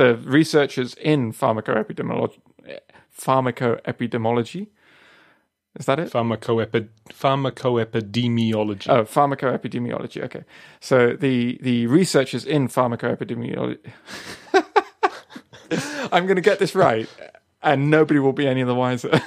[0.00, 2.40] the researchers in pharmacoepidemiology,
[3.14, 4.68] pharmacoepidemiology,
[5.78, 6.10] is that it?
[6.10, 8.88] Pharmacoepi- pharmacoepidemiology.
[8.88, 10.22] Oh, pharmacoepidemiology.
[10.24, 10.44] Okay,
[10.80, 13.78] so the the researchers in pharmacoepidemiology.
[16.12, 17.06] I'm going to get this right,
[17.62, 19.10] and nobody will be any the wiser.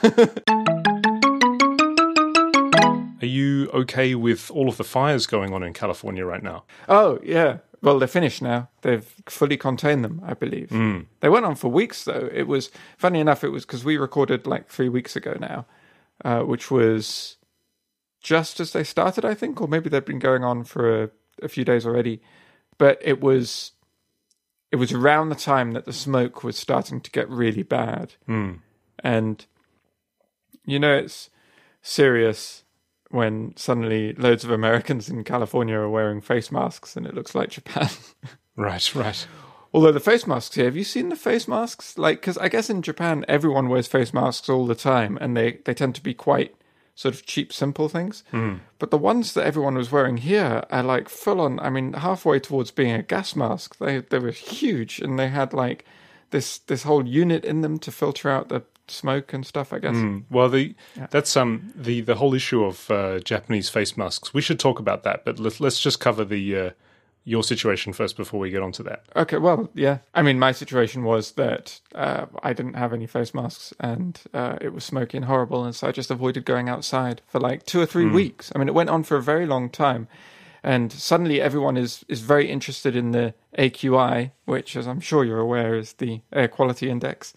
[3.22, 6.64] Are you okay with all of the fires going on in California right now?
[6.90, 8.70] oh yeah, well they're finished now.
[8.82, 10.72] They've fully contained them, I believe.
[11.20, 12.30] They went on for weeks though.
[12.34, 13.44] It was funny enough.
[13.44, 15.66] It was because we recorded like three weeks ago now,
[16.26, 17.38] uh, which was
[18.22, 21.10] just as they started, I think, or maybe they'd been going on for a,
[21.42, 22.22] a few days already.
[22.78, 23.74] But it was
[24.72, 28.16] it was around the time that the smoke was starting to get really bad,
[29.04, 29.46] and
[30.66, 31.30] you know it's
[31.82, 32.63] serious
[33.14, 37.50] when suddenly loads of Americans in California are wearing face masks and it looks like
[37.50, 37.90] Japan.
[38.56, 39.26] Right, right.
[39.74, 41.98] Although the face masks here, have you seen the face masks?
[41.98, 45.54] Like, because I guess in Japan everyone wears face masks all the time, and they
[45.66, 46.54] they tend to be quite
[46.94, 48.24] sort of cheap, simple things.
[48.30, 48.58] Hmm.
[48.78, 51.60] But the ones that everyone was wearing here are like full on.
[51.62, 53.80] I mean, halfway towards being a gas mask.
[53.80, 55.84] They they were huge, and they had like
[56.30, 59.74] this this whole unit in them to filter out the smoke and stuff.
[59.74, 59.96] I guess.
[60.30, 60.76] Well, the
[61.10, 64.34] that's um the the whole issue of uh, Japanese face masks.
[64.34, 66.70] We should talk about that, but let, let's just cover the uh,
[67.26, 69.04] your situation first before we get onto that.
[69.16, 70.00] Okay, well, yeah.
[70.14, 74.58] I mean, my situation was that uh, I didn't have any face masks and uh,
[74.60, 77.80] it was smoky and horrible, and so I just avoided going outside for like two
[77.80, 78.52] or three weeks.
[78.54, 80.08] I mean, it went on for a very long time,
[80.64, 85.40] and suddenly everyone is is very interested in the AQI, which, as I'm sure you're
[85.40, 87.34] aware, is the air quality index.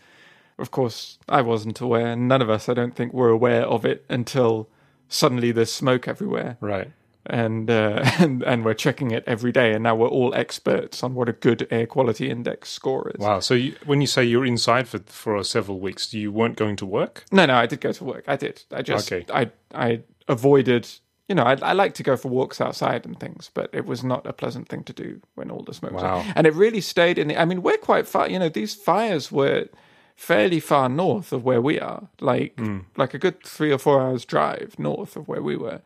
[0.59, 4.05] Of course, I wasn't aware, none of us, I don't think, were aware of it
[4.09, 4.69] until
[5.09, 6.91] suddenly there's smoke everywhere Right.
[7.27, 11.15] and uh, and and we're checking it every day, and now we're all experts on
[11.15, 13.21] what a good air quality index score is.
[13.21, 13.41] Wow.
[13.41, 16.87] So you, when you say you're inside for for several weeks, you weren't going to
[16.87, 17.25] work?
[17.31, 18.25] No, no, I did go to work.
[18.27, 18.63] I did.
[18.73, 19.27] I just Okay.
[19.33, 20.89] I I avoided.
[21.29, 24.05] You know, I, I like to go for walks outside and things, but it was
[24.05, 26.19] not a pleasant thing to do when all the smoke was Wow.
[26.19, 26.27] on.
[26.37, 27.37] And it really stayed in the.
[27.37, 28.31] I mean, we're quite far.
[28.31, 29.67] You know, these fires were
[30.17, 32.59] fairly far north of where we are, like
[32.97, 35.83] like a good three or four hours drive north of where we were.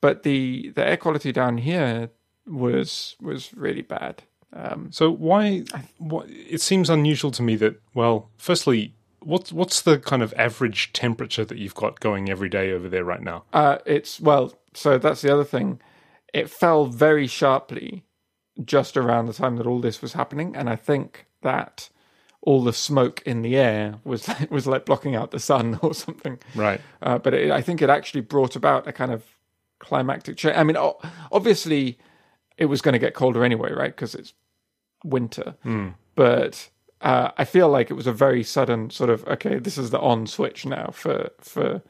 [0.00, 2.10] But the the air quality down here
[2.46, 4.22] was was really bad.
[4.52, 5.64] Um, So why?
[5.98, 7.80] What, it seems unusual to me that.
[7.94, 12.70] Well, firstly, what's what's the kind of average temperature that you've got going every day
[12.70, 13.44] over there right now?
[13.52, 15.80] Uh, it's well, so that's the other thing.
[16.32, 18.04] It fell very sharply
[18.64, 21.88] just around the time that all this was happening, and I think that
[22.44, 26.38] all the smoke in the air was was like blocking out the sun or something.
[26.54, 26.80] Right.
[27.02, 29.24] Uh, but it, I think it actually brought about a kind of
[29.80, 30.56] climactic change.
[30.56, 30.76] I mean,
[31.32, 31.98] obviously,
[32.56, 33.94] it was going to get colder anyway, right?
[33.94, 34.34] Because it's
[35.02, 35.54] winter.
[36.14, 39.90] But uh, I feel like it was a very sudden sort of okay, this is
[39.90, 41.82] the on switch now for for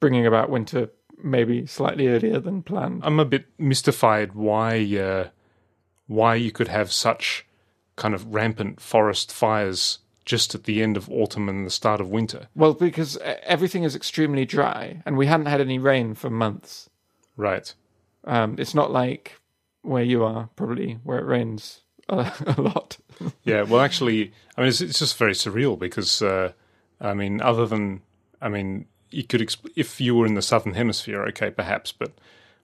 [0.00, 0.90] bringing about winter,
[1.22, 3.02] maybe slightly earlier than planned.
[3.04, 5.28] I'm a bit mystified why uh,
[6.08, 7.46] why you could have such
[7.96, 12.08] kind of rampant forest fires just at the end of autumn and the start of
[12.08, 12.48] winter.
[12.54, 16.88] Well, because uh, everything is extremely dry, and we hadn't had any rain for months.
[17.36, 17.74] Right.
[18.24, 19.40] Um, it's not like
[19.82, 22.96] where you are, probably where it rains a, a lot.
[23.44, 23.62] Yeah.
[23.62, 26.52] Well, actually, I mean, it's, it's just very surreal because, uh,
[27.00, 28.00] I mean, other than,
[28.40, 32.12] I mean, you could exp- if you were in the southern hemisphere, okay, perhaps, but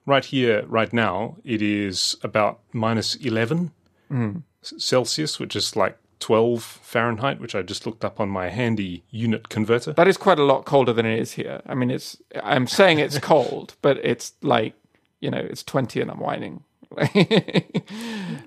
[0.05, 3.71] right here, right now, it is about minus eleven
[4.11, 9.03] C- Celsius, which is like twelve Fahrenheit, which I just looked up on my handy
[9.09, 9.93] unit converter.
[9.93, 11.61] That is quite a lot colder than it is here.
[11.65, 12.17] I mean, it's.
[12.43, 14.73] I'm saying it's cold, but it's like
[15.21, 16.63] you know, it's 20 and I'm whining.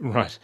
[0.01, 0.39] Right.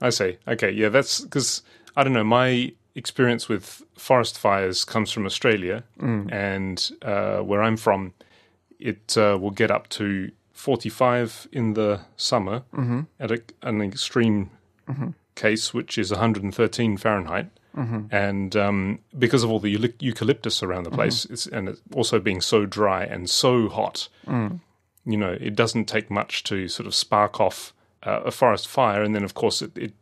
[0.00, 0.38] I see.
[0.48, 0.70] Okay.
[0.70, 1.62] Yeah, that's because
[1.96, 2.24] I don't know.
[2.24, 5.84] My experience with forest fires comes from Australia,
[6.32, 8.12] and uh, where I'm from,
[8.80, 12.62] it uh, will get up to 45 in the summer
[13.20, 14.50] at a, an extreme
[15.34, 17.50] case, which is 113 Fahrenheit.
[17.76, 22.20] And um, because of all the euc- eucalyptus around the place, it's, and it also
[22.20, 24.08] being so dry and so hot,
[25.06, 27.72] you know, it doesn't take much to sort of spark off
[28.04, 29.92] uh, a forest fire, and then of course it, it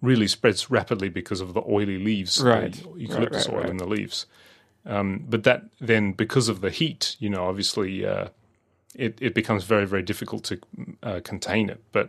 [0.00, 2.72] really spreads rapidly because of the oily leaves, Right.
[2.72, 4.26] the eucalyptus Right, right, oil in the leaves.
[4.86, 8.28] Um, but that then, because of the heat, you know, obviously uh,
[8.94, 10.58] it it becomes very very difficult to
[11.02, 11.82] uh, contain it.
[11.92, 12.08] But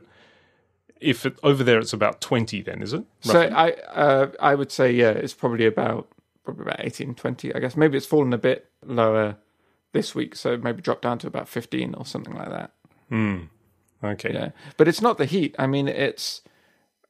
[1.00, 3.04] if it, over there it's about twenty, then is it?
[3.22, 6.08] So I uh, I would say yeah, it's probably about
[6.44, 7.78] probably about 18, 20, I guess.
[7.78, 9.36] Maybe it's fallen a bit lower
[9.92, 12.72] this week, so maybe dropped down to about 15 or something like that.
[14.04, 14.34] okay.
[14.34, 14.50] Yeah.
[14.78, 15.54] But it's not the heat.
[15.60, 16.42] I mean, it's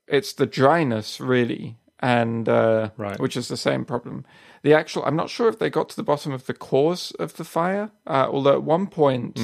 [0.07, 1.77] it's the dryness really.
[2.01, 3.19] and uh, Right.
[3.19, 4.25] which is the same problem.
[4.63, 7.35] The actual, I'm not sure if they got to the bottom of the cause of
[7.37, 7.91] the fire.
[8.07, 9.37] Uh, although at one point,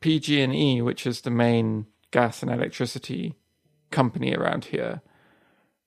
[0.00, 3.34] PG&E, which is the main gas and electricity
[3.92, 5.00] company around here,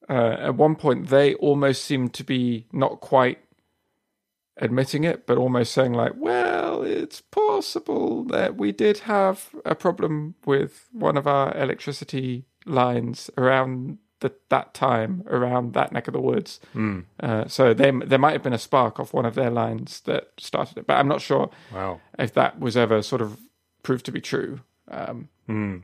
[0.10, 3.40] uh, at one point they almost seemed to be not quite
[4.58, 10.36] admitting it, but almost saying like, "Well, it's possible that we did have a problem
[10.46, 16.22] with one of our electricity lines around the, that time, around that neck of the
[16.22, 16.60] woods."
[17.20, 20.30] Uh, so they, there might have been a spark off one of their lines that
[20.38, 22.00] started it, but I'm not sure Wow.
[22.18, 23.38] if that was ever sort of
[23.84, 24.62] proved to be true.
[24.90, 25.30] Um,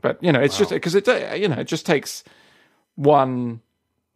[0.02, 2.24] But you know, it's just because it uh, you know it just takes
[2.96, 3.60] one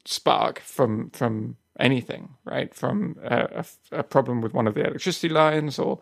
[0.05, 2.75] spark from from anything, right?
[2.75, 6.01] From a, a, a problem with one of the electricity lines, or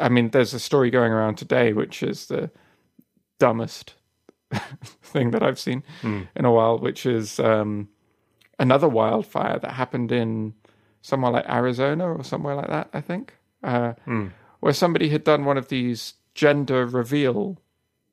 [0.00, 2.50] I mean, there's a story going around today which is the
[3.38, 3.94] dumbest
[5.02, 5.82] thing that I've seen
[6.36, 7.88] in a while, which is um,
[8.58, 10.54] another wildfire that happened in
[11.02, 13.92] somewhere like Arizona or somewhere like that, I think, uh,
[14.60, 17.58] where somebody had done one of these gender reveal.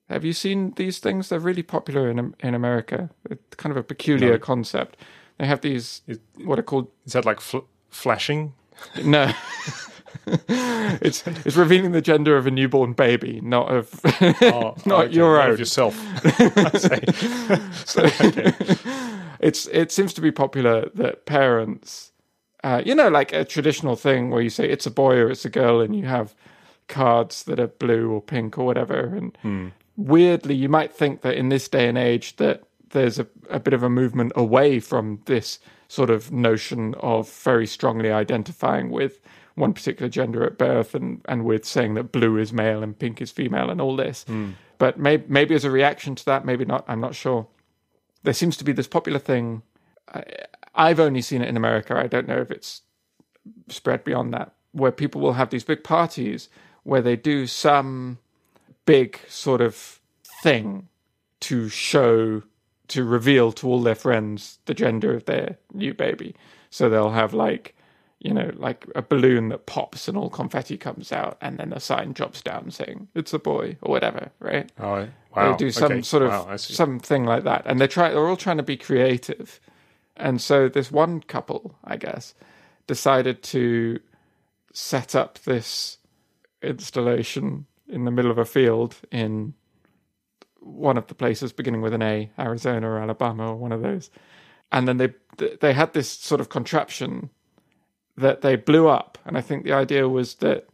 [0.09, 1.29] Have you seen these things?
[1.29, 3.09] They're really popular in in America.
[3.29, 4.97] It's kind of a peculiar concept.
[5.37, 6.01] They have these
[6.45, 8.53] what are called Is that like fl- flashing?
[9.03, 9.31] no.
[10.37, 13.99] it's it's revealing the gender of a newborn baby, not of
[14.41, 15.51] Oh, not okay, your not own.
[15.53, 15.95] of yourself.
[16.25, 17.01] I say.
[18.27, 18.53] okay.
[19.39, 22.11] it's it seems to be popular that parents,
[22.63, 25.45] uh, you know, like a traditional thing where you say it's a boy or it's
[25.45, 26.35] a girl, and you have
[26.87, 28.99] cards that are blue or pink or whatever.
[29.15, 33.59] And weirdly, you might think that in this day and age that there's a, a
[33.59, 39.19] bit of a movement away from this sort of notion of very strongly identifying with
[39.55, 43.21] one particular gender at birth and, and with saying that blue is male and pink
[43.21, 44.23] is female and all this.
[44.27, 44.51] Hmm.
[44.77, 47.47] But may, maybe as a reaction to that, maybe not, I'm not sure
[48.23, 49.61] there seems to be this popular thing.
[50.13, 50.23] I,
[50.73, 51.95] I've only seen it in America.
[51.95, 52.81] I don't know if it's
[53.69, 56.49] spread beyond that, where people will have these big parties
[56.83, 58.19] where they do some
[58.85, 59.99] big sort of
[60.41, 60.87] thing
[61.41, 62.43] to show,
[62.87, 66.35] to reveal to all their friends the gender of their new baby.
[66.69, 67.75] So they'll have like,
[68.19, 71.79] you know, like a balloon that pops and all confetti comes out, and then a
[71.79, 74.71] sign drops down saying it's a boy or whatever, right?
[74.79, 75.09] Oh, wow.
[75.35, 76.01] They'll do some okay.
[76.01, 78.09] sort of Wow, something like that, and they're try.
[78.09, 79.59] They're all trying to be creative,
[80.15, 82.33] and so this one couple, I guess,
[82.87, 83.99] decided to
[84.73, 85.97] set up this
[86.63, 89.53] installation in the middle of a field in
[90.59, 94.09] one of the places beginning with an A, Arizona or Alabama or one of those,
[94.71, 95.13] and then they
[95.61, 97.29] they had this sort of contraption
[98.17, 100.67] that they blew up, and I think the idea was that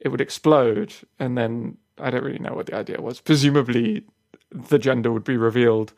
[0.00, 3.20] it would explode, and then I don't really know what the idea was.
[3.20, 4.04] Presumably,
[4.50, 5.92] the gender would be revealed,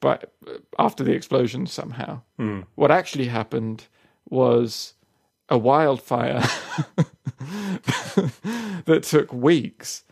[0.00, 0.32] but
[0.78, 2.20] after the explosion somehow.
[2.38, 2.60] Hmm.
[2.74, 3.86] What actually happened
[4.28, 4.94] was
[5.48, 6.42] a wildfire
[8.86, 10.02] that took weeks,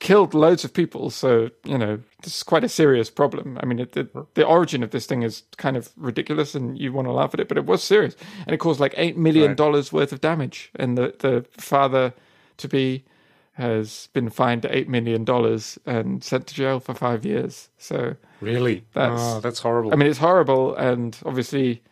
[0.00, 1.10] killed loads of people.
[1.10, 3.58] So you know, this is quite a serious problem.
[3.62, 6.92] I mean, it, the the origin of this thing is kind of ridiculous, and you
[6.92, 8.16] want to laugh at it, but it was serious,
[8.46, 10.70] and it caused like eight million dollars worth of damage.
[10.76, 12.12] And the the father
[12.58, 13.04] to be
[13.52, 17.68] has been fined eight million dollars and sent to jail for five years.
[17.76, 18.84] So Really?
[18.94, 19.92] That's- oh, that's horrible.
[19.92, 21.82] I mean, it's horrible, and obviously,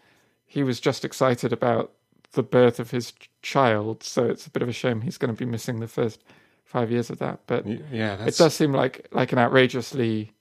[0.47, 1.91] he was just excited about
[2.37, 5.39] the birth of his child, so it's a bit of a shame he's going to
[5.39, 6.23] be missing the first
[6.65, 7.41] five years of that.
[7.47, 10.33] But yeah, it does seem like like an outrageously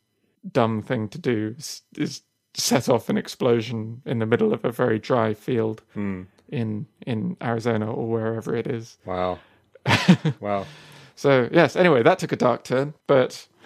[0.53, 2.21] dumb thing to do is, is
[2.53, 6.23] set off an explosion in the middle of a very dry field Hmm.
[6.49, 8.97] in in Arizona or wherever it is.
[9.05, 9.39] wow.
[10.39, 10.65] wow.
[11.15, 13.47] So yes, anyway, that took a dark turn, but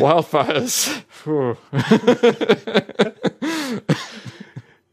[0.00, 1.04] wildfires.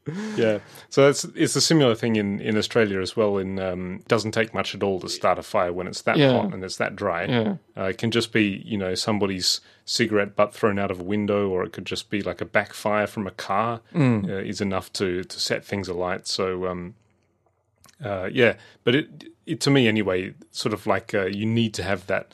[0.37, 0.59] Yeah.
[0.89, 3.37] So it's it's a similar thing in, in Australia as well.
[3.37, 6.31] In um, doesn't take much at all to start a fire when it's that Yeah.
[6.31, 7.25] hot and it's that dry.
[7.25, 7.55] Yeah.
[7.77, 11.49] Uh, it can just be you know somebody's cigarette butt thrown out of a window,
[11.49, 14.29] or it could just be like a backfire from a car Mm.
[14.29, 16.27] uh, is enough to to set things alight.
[16.27, 16.95] So um,
[18.03, 21.83] uh, yeah, but it, it to me anyway, sort of like uh, you need to
[21.83, 22.33] have that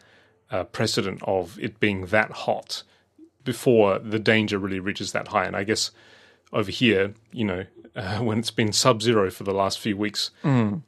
[0.51, 2.83] uh, precedent of it being that hot
[3.43, 5.45] before the danger really reaches that high.
[5.45, 5.91] And I guess
[6.53, 10.31] over here, you know, uh, when it's been sub-zero for the last few weeks,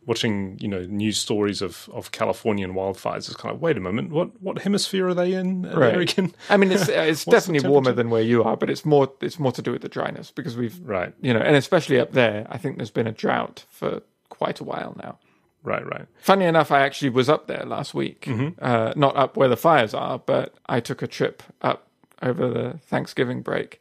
[0.06, 4.10] watching you know news stories of, of Californian wildfires, it's kind of wait a moment,
[4.10, 5.66] what what hemisphere are they in?
[5.68, 5.94] Are Right.
[6.50, 9.52] I mean, it's it's definitely warmer than where you are, but it's more it's more
[9.52, 12.58] to do with the dryness because we've Right, you know, and especially up there, I
[12.58, 15.20] think there's been a drought for quite a while now.
[15.64, 16.08] right, right.
[16.18, 18.28] Funny enough, I actually was up there last week,
[18.60, 21.88] uh, not up where the fires are, but I took a trip up
[22.22, 23.80] over the Thanksgiving break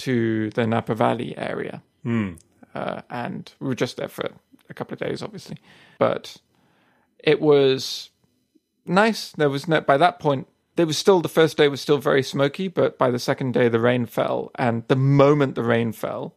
[0.00, 1.82] to the Napa Valley area,
[2.74, 4.30] uh, and we were just there for
[4.68, 5.56] a couple of days, obviously.
[5.98, 6.36] But
[7.18, 8.10] it was
[8.86, 9.32] nice.
[9.32, 10.46] There was no by that point.
[10.76, 13.68] There was still the first day was still very smoky, but by the second day
[13.68, 16.34] the rain fell, and the moment the rain fell,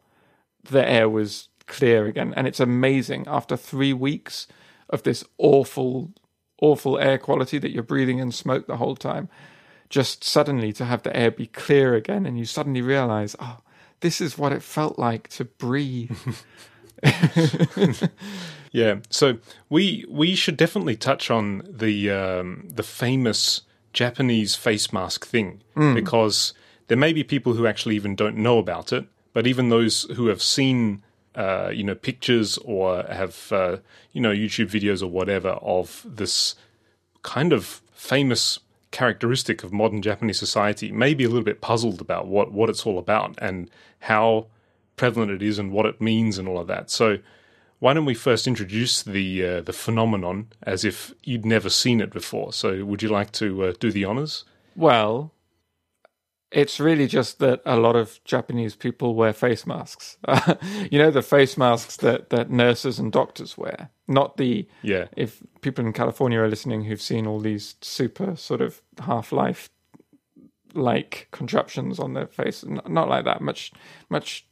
[0.64, 3.26] the air was clear again, and it's amazing.
[3.28, 4.48] After three weeks
[4.90, 6.12] of this awful,
[6.62, 9.30] awful air quality that you're breathing in smoke the whole time,
[9.94, 13.60] just suddenly to have the air be clear again, and you suddenly realize, oh,
[14.00, 16.18] this is what it felt like to breathe.
[18.74, 19.38] Yeah, so
[19.70, 23.62] we we should definitely touch on the um, the famous
[23.94, 25.62] Japanese face mask thing
[25.94, 26.54] because
[26.88, 30.26] there may be people who actually even don't know about it, but even those who
[30.26, 31.04] have seen
[31.36, 33.78] uh, you know pictures or have uh,
[34.12, 36.56] you know YouTube videos or whatever of this
[37.22, 38.60] kind of famous
[38.94, 42.86] characteristic of modern Japanese society may be a little bit puzzled about what what it's
[42.86, 43.70] all about and
[44.00, 44.48] how
[44.96, 46.90] prevalent it is and what it means and all of that.
[46.90, 47.18] So
[47.80, 52.12] why don't we first introduce the uh, the phenomenon as if you'd never seen it
[52.12, 52.54] before?
[52.54, 54.46] So, would you like to uh, do the honors?
[54.74, 55.34] Well,
[56.54, 60.18] it's really just that a lot of Japanese people wear face masks.
[60.92, 64.68] you know, the face masks that, that nurses and doctors wear, not the.
[64.82, 65.08] Yeah.
[65.18, 69.70] If people in California are listening who've seen all these super sort of half life
[70.74, 73.72] like contraptions on their face, not like that, much,
[74.10, 74.46] much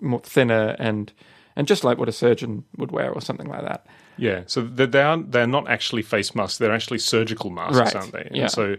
[0.00, 1.12] more thinner and.
[1.56, 3.84] And just like what a surgeon would wear, or something like that.
[4.16, 4.42] Yeah.
[4.46, 8.12] So they they are they're not actually face masks; they're actually surgical masks, Right, aren't
[8.12, 8.28] they?
[8.32, 8.46] yeah.
[8.46, 8.76] So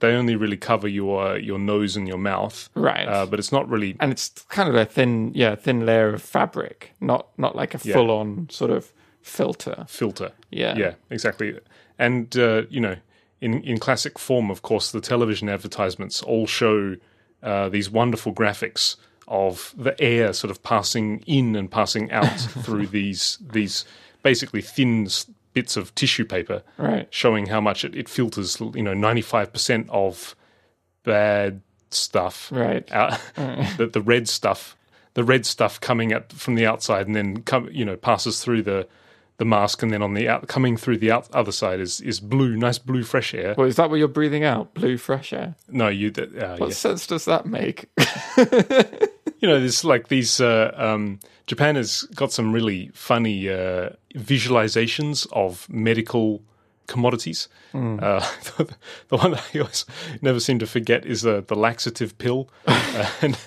[0.00, 3.06] they only really cover your your nose and your mouth, Right.
[3.08, 3.96] Uh, but it's not really.
[4.00, 7.80] and it's kind of a thin, yeah, thin layer of fabric, not not like a
[7.82, 7.94] Yeah.
[7.94, 8.92] full on sort of
[9.22, 9.84] filter.
[9.88, 10.32] filter.
[10.50, 10.76] Yeah.
[10.76, 11.58] Yeah, exactly.
[11.98, 12.96] And uh, you know,
[13.40, 16.96] in in classic form, of course, the television advertisements all show
[17.42, 18.96] uh, these wonderful graphics
[19.28, 23.84] of the air sort of passing in and passing out through these these
[24.22, 25.08] basically thin
[25.56, 27.08] bits of tissue paper, Right.
[27.10, 28.60] showing how much it, it filters.
[28.60, 30.36] You know, ninety five percent of
[31.02, 32.86] bad stuff Right.
[32.92, 33.18] out,
[33.78, 34.76] the the red stuff,
[35.14, 38.62] the red stuff coming at from the outside, and then come you know passes through
[38.64, 38.86] the
[39.38, 42.20] the mask, and then on the out coming through the out, other side is is
[42.20, 43.54] blue, nice blue fresh air.
[43.56, 44.74] Well, is that what you're breathing out?
[44.74, 45.54] Blue fresh air.
[45.70, 46.74] No, you uh, What yeah.
[46.74, 47.88] sense does that make?
[48.36, 50.38] you know there's like these.
[50.40, 56.42] Uh, um, Japan has got some really funny uh, visualizations of medical
[56.86, 57.48] commodities.
[57.74, 58.20] Uh,
[58.56, 58.74] the,
[59.08, 59.84] the one that I always
[60.22, 63.38] never seem to forget is the the laxative pill, uh, and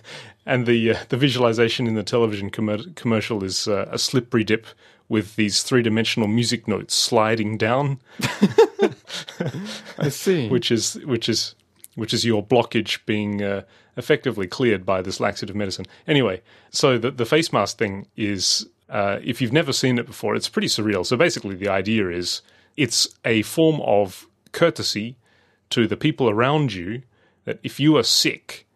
[0.46, 4.66] and the uh, the visualization in the television commer- commercial is uh, a slippery dip
[5.10, 8.00] with these three dimensional music notes sliding down,
[9.98, 10.48] I see.
[10.50, 11.56] which is which is
[11.96, 13.64] which is your blockage being uh,
[14.00, 15.86] effectively cleared by this laxative medicine.
[16.08, 16.42] Anyway,
[16.72, 20.50] so the the face mask thing is uh, if you've never seen it before, it's
[20.50, 21.06] pretty surreal.
[21.06, 22.42] So basically, the idea is
[22.76, 25.18] it's a form of courtesy
[25.70, 27.04] to the people around you
[27.46, 28.68] that if you are sick,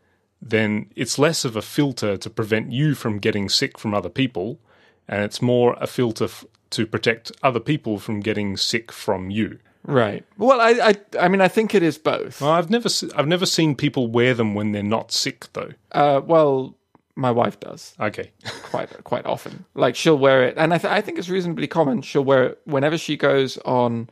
[0.41, 4.59] then it's less of a filter to prevent you from getting sick from other people,
[5.07, 9.59] and it's more a filter f- to protect other people from getting sick from you.
[9.85, 10.25] Right.
[10.37, 12.41] Well, I, I, I mean, I think it is both.
[12.41, 15.71] Well, I've never se- I've never seen people wear them when they're not sick though.
[15.91, 16.75] Uh, well,
[17.15, 18.31] my wife does Okay,
[18.63, 19.65] quite quite often.
[19.75, 22.01] Like she'll wear it, and I, th- I think it's reasonably common.
[22.01, 24.09] She'll wear it whenever she goes on,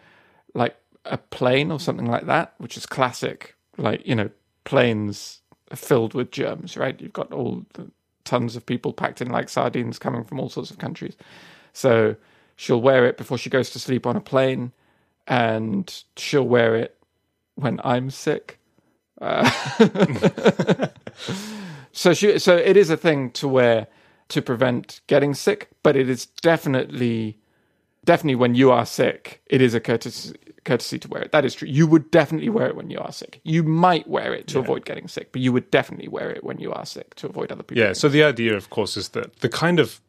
[0.54, 0.76] like
[1.06, 3.56] a plane or something like that, which is classic.
[3.78, 4.30] Like you know,
[4.66, 7.00] planes are filled with germs, right?
[7.00, 7.90] You've got all the
[8.24, 11.16] tons of people packed in like sardines coming from all sorts of countries.
[11.74, 12.16] So
[12.56, 14.74] she'll wear it before she goes to sleep on a plane,
[15.28, 16.98] and she'll wear it
[17.56, 18.60] when I'm sick.
[19.20, 19.50] Uh,
[21.92, 23.88] so she, so it is a thing to wear
[24.30, 27.38] to prevent getting sick, but it is definitely,
[28.06, 31.32] definitely when you are sick, it is a courtesy courtesy to wear it.
[31.32, 31.68] That is true.
[31.68, 33.42] You would definitely wear it when you are sick.
[33.44, 36.60] You might wear it to avoid getting sick, but you would definitely wear it when
[36.60, 37.84] you are sick to avoid other people.
[37.84, 37.94] yeah.
[37.94, 40.02] So the idea, of course, is that the kind of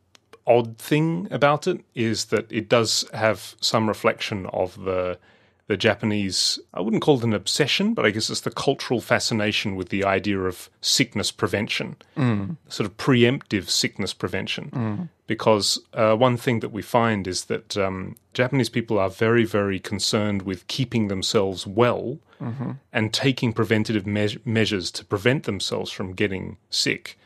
[0.47, 5.19] odd thing about it is that it does have some reflection of the
[5.69, 6.59] the Japanese.
[6.75, 10.05] I wouldn't call it an obsession, but I guess it's the cultural fascination with the
[10.05, 11.97] idea of sickness prevention,
[12.69, 15.09] sort of preemptive sickness prevention.
[15.29, 19.79] Because uh, one thing that we find is that um, Japanese people are very, very
[19.79, 22.19] concerned with keeping themselves well
[22.93, 27.17] and taking preventative me- measures to prevent themselves from getting sick.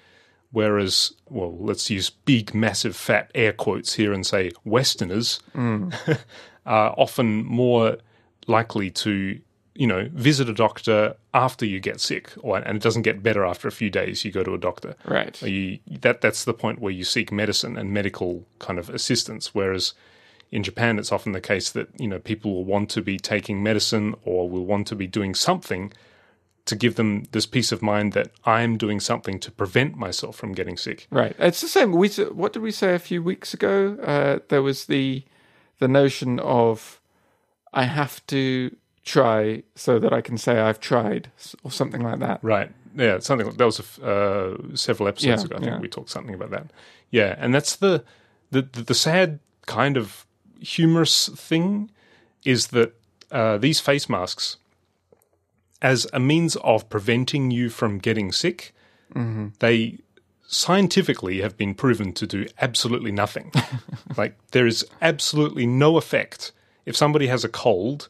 [0.52, 5.40] Whereas, well, let's use big, massive, fat air quotes here and say Westerners
[6.66, 7.98] are often more
[8.46, 9.40] likely to
[9.78, 13.44] you know, visit a doctor after you get sick, or and it doesn't get better
[13.44, 14.24] after a few days.
[14.24, 15.40] You go to a doctor, Right.
[15.42, 19.54] You, that that's the point where you seek medicine and medical kind of assistance.
[19.54, 19.92] Whereas
[20.50, 23.62] in Japan, it's often the case that you know people will want to be taking
[23.62, 25.92] medicine or will want to be doing something
[26.66, 30.52] to give them this peace of mind that I'm doing something to prevent myself from
[30.52, 31.06] getting sick.
[31.10, 31.34] Right.
[31.38, 31.92] It's the same.
[31.92, 33.96] We what did we say a few weeks ago?
[34.02, 35.24] Uh, there was the
[35.78, 37.00] the notion of
[37.72, 41.30] I have to try so that I can say I've tried,
[41.62, 42.40] or something like that.
[42.42, 42.70] Right.
[42.96, 45.56] Yeah, something that was uh, several episodes Yeah, ago.
[45.56, 45.80] I think yeah.
[45.80, 46.70] we talked something about that.
[47.10, 48.04] Yeah, and that's the
[48.50, 50.26] the the, the sad kind of
[50.60, 51.90] humorous thing
[52.44, 52.94] is that
[53.30, 54.56] uh, these face masks,
[55.82, 58.74] as a means of preventing you from getting sick,
[59.58, 59.98] they
[60.48, 63.52] scientifically have been proven to do absolutely nothing.
[64.16, 66.52] like there is absolutely no effect
[66.84, 68.08] if somebody has a cold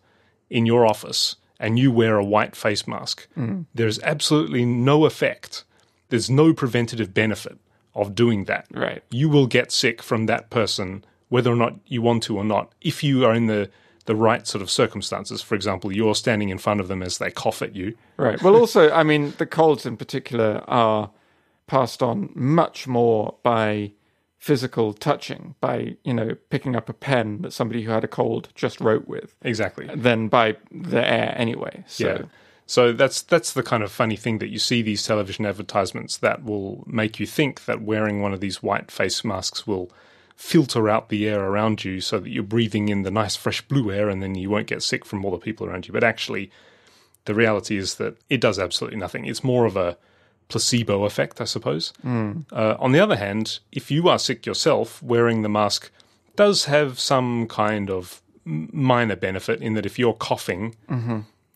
[0.50, 3.26] in your office and you wear a white face mask.
[3.36, 3.64] Mm.
[3.74, 5.64] There's absolutely no effect.
[6.10, 7.58] There's no preventative benefit
[7.94, 8.66] of doing that.
[8.70, 9.02] Right.
[9.10, 12.72] You will get sick from that person whether or not you want to or not
[12.80, 13.68] if you are in the
[14.06, 15.42] the right sort of circumstances.
[15.42, 17.96] For example, you're standing in front of them as they cough at you.
[18.16, 18.40] Right.
[18.42, 21.10] Well, also, I mean, the colds in particular are
[21.66, 23.92] passed on much more by
[24.38, 28.48] physical touching, by you know picking up a pen that somebody who had a cold
[28.54, 29.88] just wrote with, Exactly.
[29.94, 31.84] than by the air anyway.
[31.86, 32.22] So, Yeah.
[32.68, 36.42] So that's that's the kind of funny thing that you see these television advertisements that
[36.44, 39.88] will make you think that wearing one of these white face masks will
[40.36, 43.90] filter out the air around you so that you're breathing in the nice fresh blue
[43.90, 45.92] air and then you won't get sick from all the people around you.
[45.92, 46.50] But actually
[47.24, 49.24] the reality is that it does absolutely nothing.
[49.24, 49.96] It's more of a
[50.48, 51.92] placebo effect, I suppose.
[52.04, 55.90] Uh, on the other hand, if you are sick yourself, wearing the mask
[56.36, 60.76] does have some kind of minor benefit in that if you're coughing,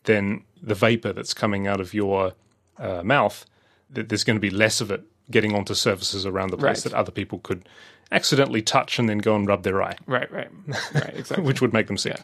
[0.05, 2.33] then the vapor that's coming out of your
[2.79, 3.45] uh, mouth,
[3.93, 6.91] th- there's going to be less of it getting onto surfaces around the place Right.
[6.91, 7.63] that other people could
[8.11, 10.49] accidentally touch and then go and rub their eye, right, right,
[10.93, 11.45] right, exactly.
[11.45, 12.21] which would make them sick.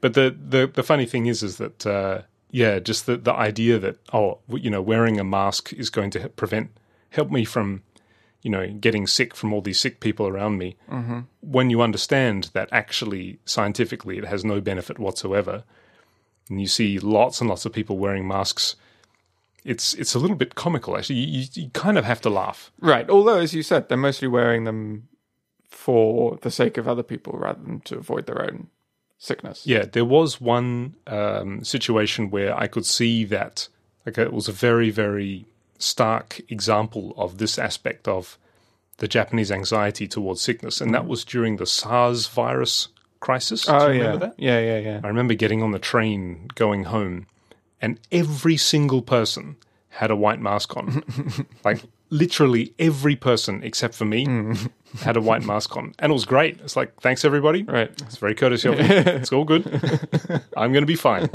[0.00, 3.78] But the, the the funny thing is, is that uh, yeah, just the the idea
[3.78, 6.70] that oh, you know, wearing a mask is going to prevent
[7.10, 7.82] help me from
[8.42, 10.76] you know getting sick from all these sick people around me.
[10.90, 11.20] Mm-hmm.
[11.40, 15.64] When you understand that actually scientifically it has no benefit whatsoever,
[16.48, 18.76] and you see lots and lots of people wearing masks.
[19.62, 21.16] It's it's a little bit comical actually.
[21.16, 22.72] You, you, you kind of have to laugh.
[22.80, 23.08] Right.
[23.10, 25.08] Although, as you said, they're mostly wearing them
[25.70, 28.68] for the sake of other people rather than to avoid their own
[29.18, 29.66] sickness.
[29.66, 33.68] Yeah, there was one um, situation where I could see that
[34.06, 35.46] like it was a very very
[35.78, 38.36] stark example of this aspect of
[38.98, 42.88] the Japanese anxiety towards sickness, and that was during the SARS virus
[43.20, 43.64] crisis.
[43.64, 44.16] Do Oh yeah.
[44.16, 44.34] that?
[44.38, 45.00] yeah, yeah, yeah.
[45.02, 47.26] I remember getting on the train going home,
[47.80, 49.56] and every single person
[49.90, 51.02] had a white mask on.
[51.64, 54.26] like literally every person except for me
[55.00, 56.60] had a white mask on, and it was great.
[56.60, 57.62] It's like thanks everybody.
[57.62, 57.90] Right.
[58.02, 58.84] It's very courteous of you.
[58.88, 59.64] It's all good.
[60.56, 61.28] I'm going to be fine.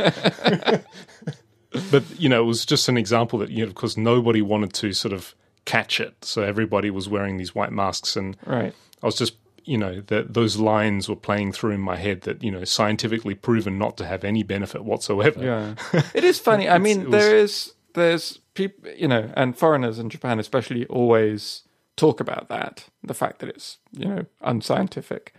[1.91, 4.73] but you know, it was just an example that you know, of course, nobody wanted
[4.73, 8.73] to sort of catch it, so everybody was wearing these white masks, and Right.
[9.01, 12.43] I was just you know that those lines were playing through in my head that
[12.43, 15.43] you know scientifically proven not to have any benefit whatsoever.
[15.43, 16.01] Yeah.
[16.13, 16.69] it is funny.
[16.69, 21.63] I mean, was- there is there's people, you know, and foreigners in Japan especially always
[21.95, 25.33] talk about that, the fact that it's, you know, unscientific.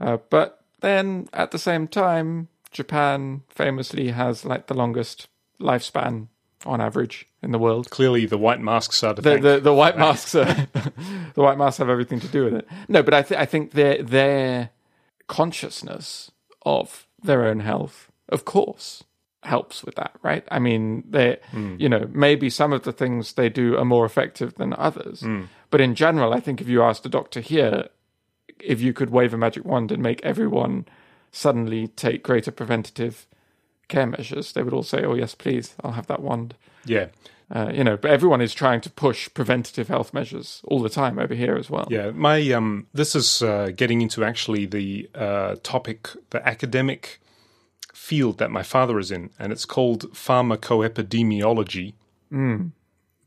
[0.00, 5.28] Uh, but then at the same time, Japan famously has like the longest
[5.60, 6.28] lifespan
[6.66, 7.90] on average in the world.
[7.90, 10.44] Clearly, the white masks are The, the the white masks are,
[11.34, 12.68] the white masks have everything to do with it.
[12.88, 14.70] No, but I think I think their their
[15.26, 16.30] consciousness
[16.66, 19.04] of their own health, of course,
[19.42, 20.44] helps with that, right?
[20.50, 21.38] I mean, they
[21.78, 25.24] you know maybe some of the things they do are more effective than others,
[25.70, 27.88] but in general, I think if you asked a doctor here
[28.58, 30.84] if you could wave a magic wand and make everyone
[31.32, 33.26] suddenly take greater preventative
[33.88, 37.06] care measures, they would all say, "Oh yes, please, I'll have that wand." yeah,
[37.50, 41.18] Uh, you know, but everyone is trying to push preventative health measures all the time
[41.18, 41.86] over here as well.
[41.90, 42.10] yeah.
[42.10, 47.20] My um, this is uh, getting into actually the uh, topic, the academic
[48.10, 51.94] field that my father is in, and it's called pharmacoepidemiology.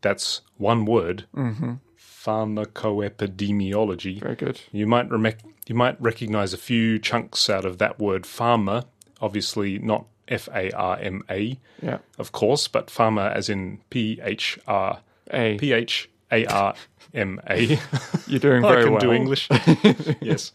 [0.01, 1.25] That's one word.
[1.35, 1.73] Mm-hmm.
[1.97, 4.19] Pharmacoepidemiology.
[4.19, 4.61] Very good.
[4.71, 5.33] You might rem-
[5.67, 8.85] you might recognize a few chunks out of that word pharma,
[9.21, 11.99] obviously not F A R M A, Yeah.
[12.17, 14.99] of course, but pharma as in P H R
[15.31, 15.57] A.
[15.57, 16.75] P H A R
[17.13, 17.79] M A.
[18.27, 19.01] You're doing I very can well.
[19.01, 19.47] do English.
[20.21, 20.51] yes.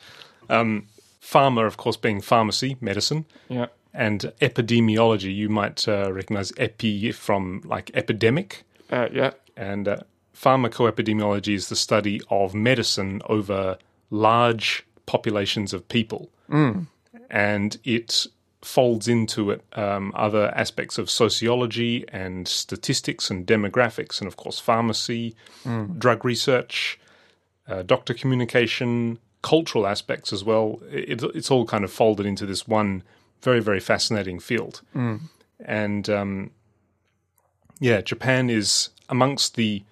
[0.50, 0.86] Um,
[1.22, 3.66] pharma, of course, being pharmacy, medicine, Yeah.
[3.98, 8.62] And epidemiology, you might uh, recognize epi from like epidemic.
[8.90, 9.32] Uh, yeah.
[9.56, 9.98] And uh,
[10.34, 13.76] pharmacoepidemiology is the study of medicine over
[14.10, 16.30] large populations of people.
[17.28, 18.26] And it
[18.62, 24.60] folds into it um, other aspects of sociology and statistics and demographics, and of course,
[24.60, 25.34] pharmacy,
[25.98, 27.00] drug research,
[27.66, 30.80] uh, doctor communication, cultural aspects as well.
[30.90, 33.02] It, it's all kind of folded into this one
[33.42, 34.82] very, very fascinating field.
[35.64, 36.50] And um,
[37.80, 39.82] yeah, Japan is amongst the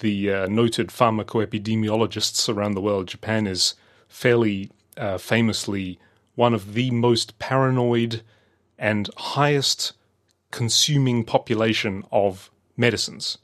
[0.00, 3.06] the uh, noted pharmacoepidemiologists around the world.
[3.08, 3.74] Japan is
[4.08, 5.98] fairly uh, famously
[6.36, 8.22] one of the most paranoid
[8.78, 9.92] and highest
[10.50, 13.36] consuming population of medicines.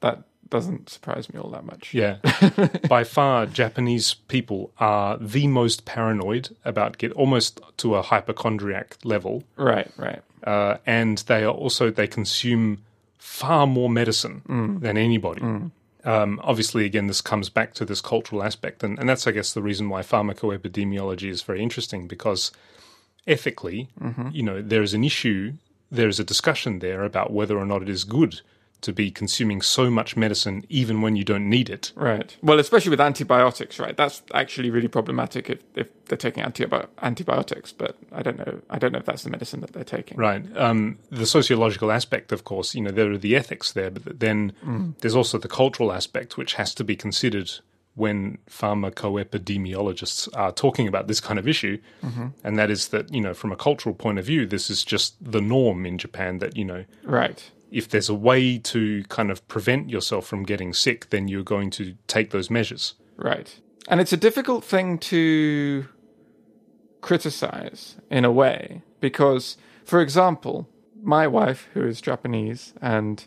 [0.00, 1.92] That doesn't surprise me all that much.
[1.94, 2.18] Yeah.
[2.88, 9.44] By far, Japanese people are the most paranoid about get almost to a hypochondriac level.
[9.56, 10.22] Right, right.
[10.44, 12.84] Uh, and they are also, they consume
[13.18, 14.42] far more medicine
[14.80, 15.42] than anybody.
[16.04, 18.84] Um, obviously, again, this comes back to this cultural aspect.
[18.84, 22.52] And, and that's, I guess, the reason why pharmacoepidemiology is very interesting because
[23.26, 23.88] ethically,
[24.32, 25.54] you know, there is an issue,
[25.90, 28.40] there is a discussion there about whether or not it is good
[28.82, 31.92] to be consuming so much medicine even when you don't need it.
[31.96, 32.36] Right.
[32.42, 33.96] Well, especially with antibiotics, right?
[33.96, 37.72] That's actually really problematic if, if they're taking antibi- antibiotics.
[37.72, 38.60] But I don't know.
[38.70, 40.18] I don't know if that's the medicine that they're taking.
[40.18, 40.44] Right.
[40.56, 44.52] Um, the sociological aspect, of course, you know, there are the ethics there, but then
[45.00, 47.50] there's also the cultural aspect, which has to be considered
[47.94, 51.78] when pharmacoepidemiologists are talking about this kind of issue.
[52.44, 55.14] And that is that, you know, from a cultural point of view, this is just
[55.20, 57.50] the norm in Japan that, you know, Right.
[57.70, 61.70] If there's a way to kind of prevent yourself from getting sick, then you're going
[61.70, 62.94] to take those measures.
[63.16, 63.60] Right.
[63.88, 65.86] And it's a difficult thing to
[67.00, 70.68] criticize in a way because, for example,
[71.02, 73.26] my wife, who is Japanese and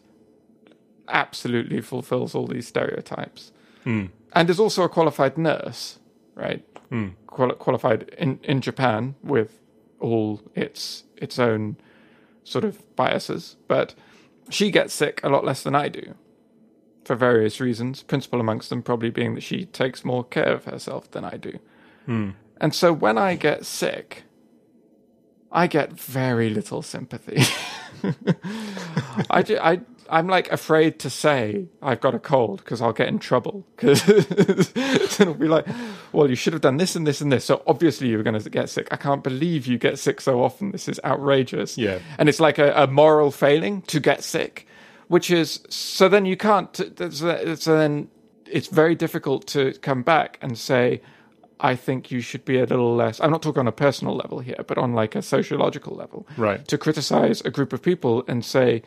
[1.07, 3.51] absolutely fulfills all these stereotypes,
[3.83, 4.07] hmm.
[4.33, 5.99] and is also a qualified nurse,
[6.35, 6.65] right?
[6.89, 7.09] Hmm.
[7.27, 9.59] Quali- qualified in, in Japan with
[9.99, 11.77] all its its own
[12.43, 13.95] sort of biases, but
[14.49, 16.15] she gets sick a lot less than I do
[17.05, 18.03] for various reasons.
[18.03, 21.59] Principal amongst them probably being that she takes more care of herself than I do.
[22.05, 22.31] Hmm.
[22.61, 24.23] And so when I get sick,
[25.51, 27.41] I get very little sympathy.
[29.29, 33.07] I, ju- I, I'm like afraid to say I've got a cold because I'll get
[33.07, 33.65] in trouble.
[33.75, 35.65] Because it'll be like,
[36.11, 37.45] well, you should have done this and this and this.
[37.45, 38.87] So obviously you're going to get sick.
[38.91, 40.71] I can't believe you get sick so often.
[40.71, 41.77] This is outrageous.
[41.77, 41.99] Yeah.
[42.17, 44.67] And it's like a, a moral failing to get sick,
[45.07, 46.75] which is so then you can't.
[46.75, 48.09] So so then
[48.45, 51.01] it's very difficult to come back and say,
[51.59, 53.19] I think you should be a little less.
[53.19, 56.27] I'm not talking on a personal level here, but on like a sociological level.
[56.37, 56.65] Right.
[56.67, 58.81] To criticize a group of people and say,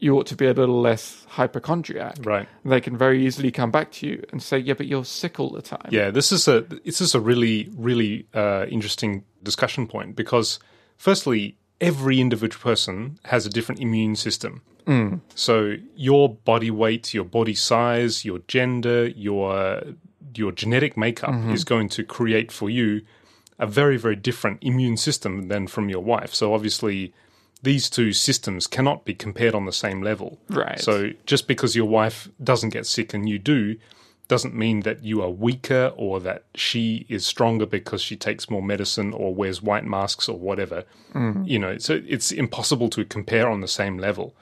[0.00, 2.16] you ought to be a little less hypochondriac.
[2.22, 2.48] Right.
[2.64, 5.50] They can very easily come back to you and say, yeah, but you're sick all
[5.50, 5.88] the time.
[5.90, 10.58] Yeah, this is a this is a really really uh, interesting discussion point because
[10.96, 14.62] firstly, every individual person has a different immune system.
[15.34, 19.82] So your body weight, your body size, your gender, your
[20.34, 23.02] your genetic makeup is going to create for you
[23.58, 26.34] a very very different immune system than from your wife.
[26.34, 27.12] So obviously.
[27.62, 30.38] These two systems cannot be compared on the same level.
[30.48, 30.78] Right.
[30.78, 33.76] So just because your wife doesn't get sick and you do,
[34.28, 38.62] doesn't mean that you are weaker or that she is stronger because she takes more
[38.62, 40.84] medicine or wears white masks or whatever.
[41.14, 41.44] Mm-hmm.
[41.44, 44.36] You know, so it's impossible to compare on the same level.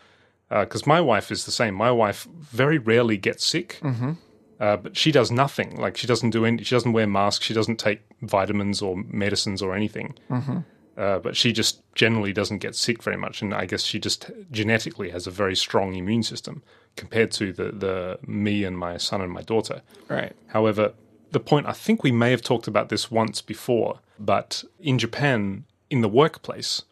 [0.51, 1.75] Uh, because my wife is the same.
[1.75, 4.13] My wife very rarely gets sick, mm-hmm.
[4.61, 5.77] uh, but she does nothing.
[5.77, 6.63] Like she doesn't do any.
[6.63, 7.45] She doesn't wear masks.
[7.45, 10.15] She doesn't take vitamins or medicines or anything.
[10.31, 10.59] Mm-hmm.
[10.97, 14.31] Uh, but she just generally doesn't get sick very much, and I guess she just
[14.51, 16.63] genetically has a very strong immune system
[16.97, 19.83] compared to the the me and my son and my daughter.
[20.09, 20.33] Right.
[20.49, 20.95] However,
[21.33, 25.65] the point I think we may have talked about this once before, but in Japan,
[25.91, 26.83] in the workplace,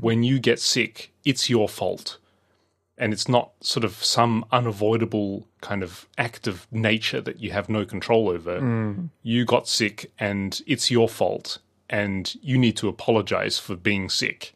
[0.00, 2.18] when you get sick, it's your fault.
[2.96, 7.68] And it's not sort of some unavoidable kind of act of nature that you have
[7.68, 8.60] no control over.
[9.22, 11.58] You got sick and it's your fault.
[11.90, 14.54] And you need to apologize for being sick.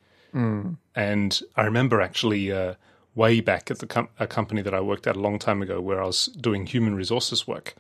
[0.95, 2.75] And I remember actually uh,
[3.15, 5.81] way back at the com- a company that I worked at a long time ago,
[5.81, 7.75] where I was doing human resources work.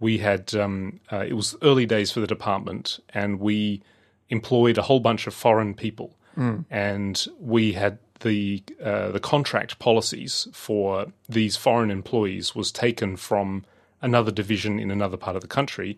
[0.00, 3.82] We had um, uh, it was early days for the department, and we
[4.28, 6.16] employed a whole bunch of foreign people,
[6.70, 13.64] and we had the uh, the contract policies for these foreign employees was taken from
[14.02, 15.96] another division in another part of the country.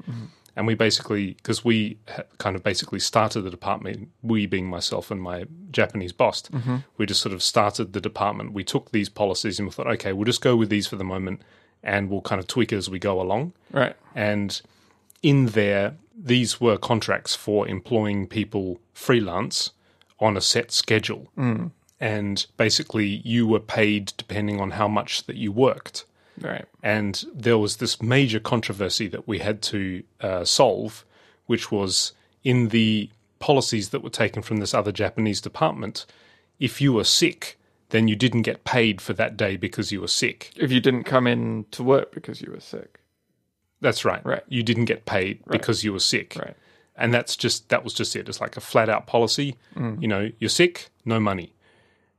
[0.56, 1.98] And we basically, because we
[2.38, 6.76] kind of basically started the department, we being myself and my Japanese boss, mm-hmm.
[6.96, 8.54] we just sort of started the department.
[8.54, 11.04] We took these policies and we thought, okay, we'll just go with these for the
[11.04, 11.42] moment
[11.82, 13.52] and we'll kind of tweak as we go along.
[13.70, 13.94] Right.
[14.14, 14.60] And
[15.22, 19.72] in there, these were contracts for employing people freelance
[20.18, 21.30] on a set schedule.
[21.36, 21.72] Mm.
[22.00, 26.06] And basically, you were paid depending on how much that you worked.
[26.40, 26.64] Right.
[26.82, 31.04] And there was this major controversy that we had to uh, solve,
[31.46, 32.12] which was
[32.44, 36.06] in the policies that were taken from this other Japanese department.
[36.58, 37.58] If you were sick,
[37.90, 40.52] then you didn't get paid for that day because you were sick.
[40.56, 43.00] If you didn't come in to work because you were sick.
[43.80, 44.24] That's right.
[44.24, 44.42] Right.
[44.48, 46.36] You didn't get paid because you were sick.
[46.38, 46.56] Right.
[46.96, 48.28] And that's just that was just it.
[48.28, 49.56] It's like a flat out policy.
[50.00, 51.52] You know, you're sick, no money.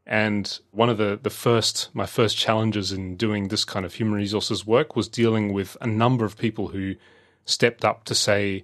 [0.09, 4.15] And one of the, the first my first challenges in doing this kind of human
[4.15, 6.95] resources work was dealing with a number of people who
[7.45, 8.63] stepped up to say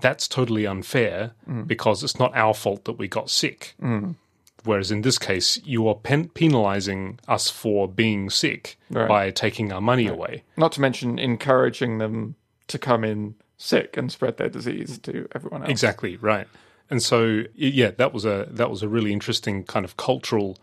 [0.00, 1.66] that's totally unfair mm.
[1.66, 3.74] because it's not our fault that we got sick.
[3.82, 4.16] Mm.
[4.64, 9.08] Whereas in this case, you are pen- penalizing us for being sick Right.
[9.08, 10.44] by taking our money away.
[10.56, 12.36] Not to mention encouraging them
[12.68, 15.70] to come in sick and spread their disease to everyone else.
[15.70, 16.46] Exactly right.
[16.90, 20.58] And so yeah, that was a that was a really interesting kind of cultural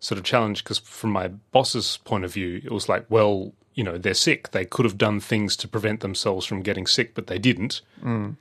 [0.00, 3.84] sort of challenge because from my boss's point of view, it was like, well, you
[3.84, 4.50] know, they're sick.
[4.50, 8.34] They could have done things to prevent themselves from getting sick, but they didn't, mm.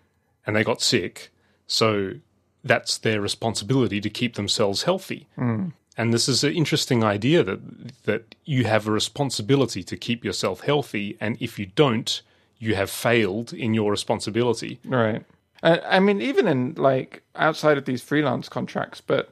[0.48, 1.32] and they got sick.
[1.68, 2.14] So
[2.64, 5.28] that's their responsibility to keep themselves healthy.
[5.38, 5.74] Mm.
[5.98, 10.62] And this is an interesting idea that that you have a responsibility to keep yourself
[10.62, 12.22] healthy, and if you don't,
[12.58, 14.80] you have failed in your responsibility.
[14.86, 15.26] Right.
[15.62, 19.32] I, I mean, even in like outside of these freelance contracts, but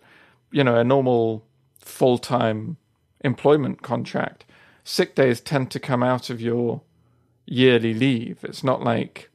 [0.51, 1.43] you know, a normal
[1.88, 2.78] full time
[3.21, 4.45] employment contract,
[4.84, 6.82] sick days tend to come out of your
[7.45, 8.43] yearly leave.
[8.43, 9.30] It's not like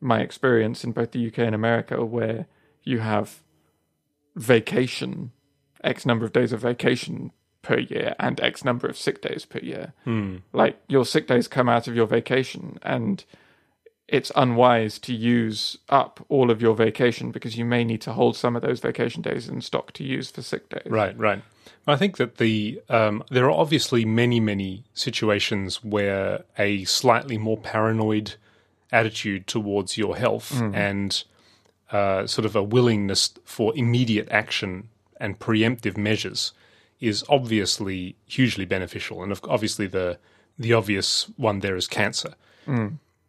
[0.00, 2.46] my experience in both the UK and America where
[2.82, 3.42] you have
[4.34, 5.30] vacation,
[5.84, 7.30] X number of days of vacation
[7.62, 9.92] per year and X number of sick days per year.
[10.04, 10.38] Hmm.
[10.52, 13.24] Like your sick days come out of your vacation and
[14.08, 18.36] it's unwise to use up all of your vacation because you may need to hold
[18.36, 20.86] some of those vacation days in stock to use for sick days.
[20.86, 21.42] Right, right.
[21.86, 27.56] I think that the um, there are obviously many, many situations where a slightly more
[27.58, 28.34] paranoid
[28.92, 31.24] attitude towards your health and
[31.90, 36.52] uh, sort of a willingness for immediate action and preemptive measures
[37.00, 39.22] is obviously hugely beneficial.
[39.22, 40.18] And obviously, the
[40.58, 42.34] the obvious one there is cancer.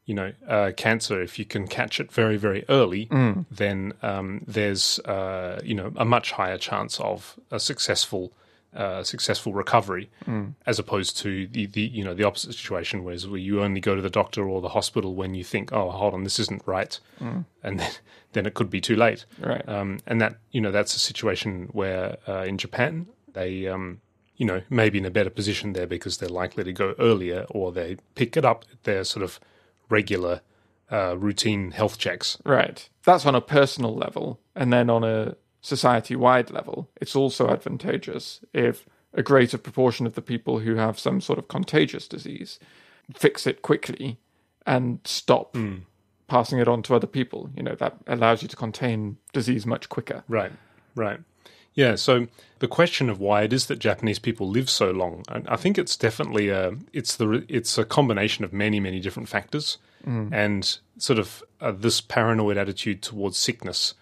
[0.06, 1.22] You know, uh, cancer.
[1.22, 3.08] If you can catch it very, very early,
[3.50, 8.32] then um, there's uh, you know a much higher chance of a successful
[8.76, 10.10] uh, successful recovery,
[10.66, 13.96] as opposed to the, the you know the opposite situation, whereas where you only go
[13.96, 17.00] to the doctor or the hospital when you think, oh, hold on, this isn't right,
[17.64, 17.92] and then,
[18.34, 19.26] then it could be too late.
[19.40, 19.68] Right.
[19.68, 24.02] Um, and that you know that's a situation where uh, in Japan they um,
[24.38, 27.72] you know maybe in a better position there because they're likely to go earlier or
[27.72, 29.40] they pick it up at their sort of
[29.90, 30.42] regular
[30.92, 32.38] uh, routine health checks.
[32.46, 32.88] Right.
[33.04, 34.40] That's on a personal level.
[34.56, 40.14] And then on a society wide level, it's also advantageous if a greater proportion of
[40.14, 42.60] the people who have some sort of contagious disease
[43.16, 44.20] fix it quickly
[44.66, 45.56] and stop
[46.28, 47.50] passing it on to other people.
[47.56, 50.24] You know, that allows you to contain disease much quicker.
[50.28, 50.52] Right,
[50.96, 51.20] right.
[51.76, 52.28] Yeah, so
[52.60, 55.98] the question of why it is that Japanese people live so long, I think it's
[55.98, 59.78] definitely a it's the it's a combination of many many different factors,
[60.34, 63.96] and sort of uh, this paranoid attitude towards sickness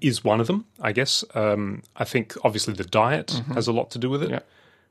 [0.00, 0.66] is one of them.
[0.80, 4.30] I guess um, I think obviously the diet has a lot to do with it.
[4.30, 4.40] Yeah.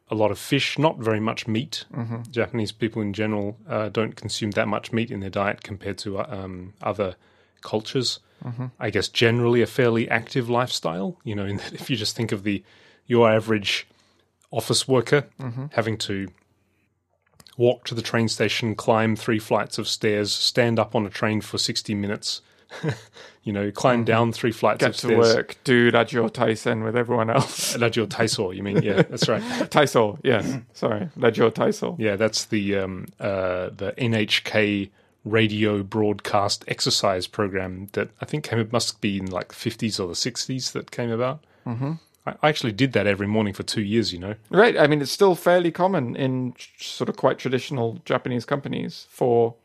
[0.09, 1.85] A lot of fish, not very much meat.
[2.31, 6.17] Japanese people in general uh, don't consume that much meat in their diet compared to
[6.19, 7.15] uh, um, other
[7.61, 8.19] cultures.
[8.79, 11.17] I guess generally a fairly active lifestyle.
[11.23, 12.63] You know, in that if you just think of the
[13.05, 13.87] your average
[14.51, 15.25] office worker
[15.73, 16.27] having to
[17.57, 21.39] walk to the train station, climb three flights of stairs, stand up on a train
[21.41, 22.41] for sixty minutes,
[23.43, 27.29] you know, climb down three flights Get of to work, do Rajio Taisen with everyone
[27.29, 27.75] else.
[27.77, 28.81] Rajio Taiso, you mean?
[28.81, 29.41] Yeah, that's right.
[29.71, 30.57] Taiso, yes.
[30.73, 31.09] Sorry.
[31.17, 31.95] Rajio Taiso.
[31.99, 34.89] Yeah, that's the um, uh, the NHK
[35.23, 38.59] radio broadcast exercise program that I think came.
[38.59, 41.43] It must be in like the fifties or the sixties that came about.
[41.65, 41.93] Mm-hmm.
[42.25, 44.13] I actually did that every morning for two years.
[44.13, 44.77] You know, Right.
[44.77, 49.55] I mean, it's still fairly common in sort of quite traditional Japanese companies for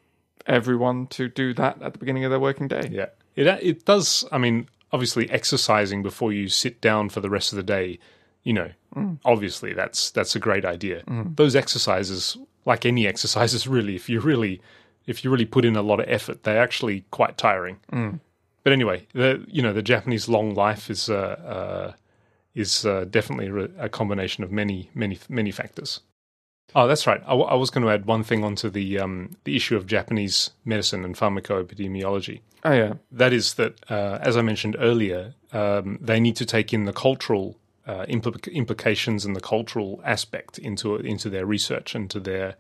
[0.46, 2.88] everyone to do that at the beginning of their working day.
[2.90, 4.24] yeah, it it does.
[4.32, 7.98] I mean, obviously, exercising before you sit down for the rest of the day.
[8.44, 8.70] You know,
[9.24, 11.02] obviously that's that's a great idea.
[11.34, 14.60] Those exercises, like any exercises, really, if you really
[15.06, 17.78] if you really put in a lot of effort, they're actually quite tiring.
[18.62, 21.92] But anyway, the you know the Japanese long life is uh, uh,
[22.54, 26.00] is uh, definitely a combination of many many many factors.
[26.74, 27.20] Oh, that's right.
[27.24, 29.86] I, w- I was going to add one thing onto the um, the issue of
[29.86, 32.40] Japanese medicine and pharmacoepidemiology.
[32.64, 36.72] Oh yeah, That is that, uh, as I mentioned earlier, um, they need to take
[36.74, 42.10] in the cultural uh, impli- implications and the cultural aspect into into their research and
[42.10, 42.56] to their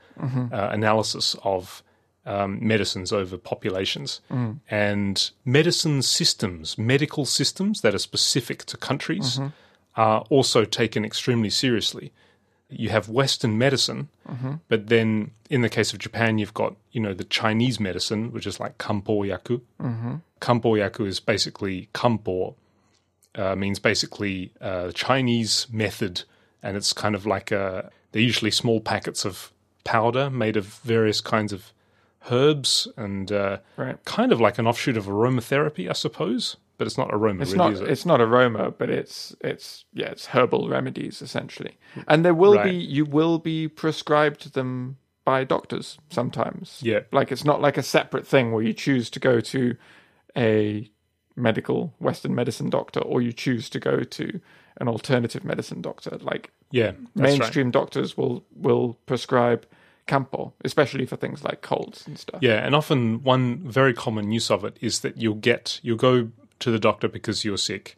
[0.52, 1.82] uh, analysis of
[2.24, 4.20] um, medicines over populations
[4.70, 9.40] and medicine systems, medical systems that are specific to countries,
[9.96, 12.12] are also taken extremely seriously.
[12.68, 14.08] You have Western medicine,
[14.68, 18.46] but then in the case of Japan, you've got you know the Chinese medicine, which
[18.46, 19.60] is like kampo yaku.
[20.40, 22.54] Kampo yaku is basically kampo
[23.36, 26.22] uh, means basically uh, Chinese method,
[26.62, 29.52] and it's kind of like a, they're usually small packets of
[29.84, 31.72] powder made of various kinds of
[32.30, 34.02] herbs and uh, Right.
[34.04, 36.56] kind of like an offshoot of aromatherapy, I suppose.
[36.78, 37.88] But it's not aroma, it's really, not it?
[37.90, 42.70] it's not aroma, but it's it's yeah, it's herbal remedies essentially, and there will Right.
[42.70, 46.78] be you will be prescribed them by doctors sometimes.
[46.82, 47.00] Yeah.
[47.12, 49.76] like it's not like a separate thing where you choose to go to
[50.36, 50.90] a
[51.34, 54.40] medical Western medicine doctor or you choose to go to
[54.80, 56.18] an alternative medicine doctor.
[56.20, 57.38] Like Yeah, that's right.
[57.40, 59.66] mainstream doctors will will prescribe
[60.06, 62.40] kampo, especially for things like colds and stuff.
[62.42, 66.30] Yeah, and often one very common use of it is that you'll get you'll go
[66.60, 67.96] to the doctor because you're sick,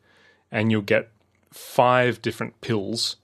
[0.50, 1.10] and you'll get
[1.52, 3.16] five different pills,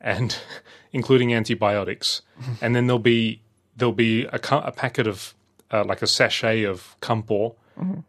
[0.00, 0.36] and
[0.92, 2.22] including antibiotics,
[2.60, 3.40] and then there'll be
[3.76, 5.34] there'll be a, a packet of
[5.72, 7.54] uh, like a sachet of kampo,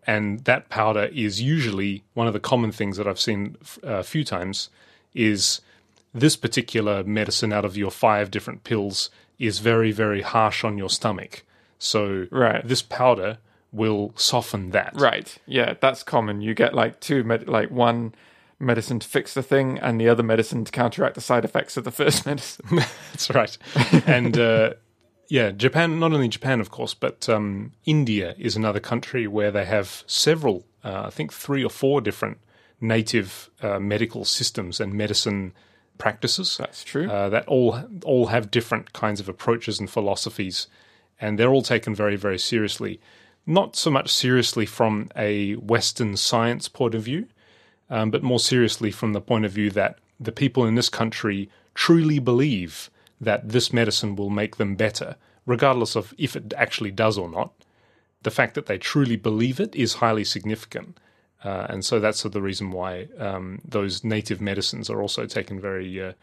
[0.06, 4.04] and that powder is usually one of the common things that I've seen f- a
[4.04, 4.70] few times
[5.14, 5.62] is
[6.14, 9.10] this particular medicine out of your five different pills
[9.40, 11.44] is very very harsh on your stomach.
[11.80, 12.68] So Right.
[12.68, 13.38] this powder
[13.72, 14.94] will soften that.
[14.96, 15.38] Right.
[15.46, 16.42] Yeah, that's common.
[16.42, 18.14] You get like two med- like one
[18.60, 21.84] medicine to fix the thing and the other medicine to counteract the side effects of
[21.84, 22.66] the first medicine.
[23.12, 23.58] That's right.
[24.06, 24.74] and uh,
[25.30, 29.66] yeah, Japan, not only Japan, of course, but um, India is another country where they
[29.66, 32.38] have several, uh, I think three or four different
[32.82, 35.54] native uh, medical systems and medicine
[35.98, 36.58] practices.
[36.58, 37.10] That's true.
[37.10, 40.68] Uh, that all all have different kinds of approaches and philosophies,
[41.20, 43.00] and they're all taken very very seriously.
[43.46, 47.28] Not so much seriously from a Western science point of view,
[47.90, 51.50] um, but more seriously from the point of view that the people in this country
[51.74, 57.18] truly believe that this medicine will make them better, regardless of if it actually does
[57.18, 57.52] or not.
[58.24, 61.00] The fact that they truly believe it is highly significant.
[61.44, 66.02] Uh, and so that's the reason why um, those native medicines are also taken very,
[66.02, 66.14] uh,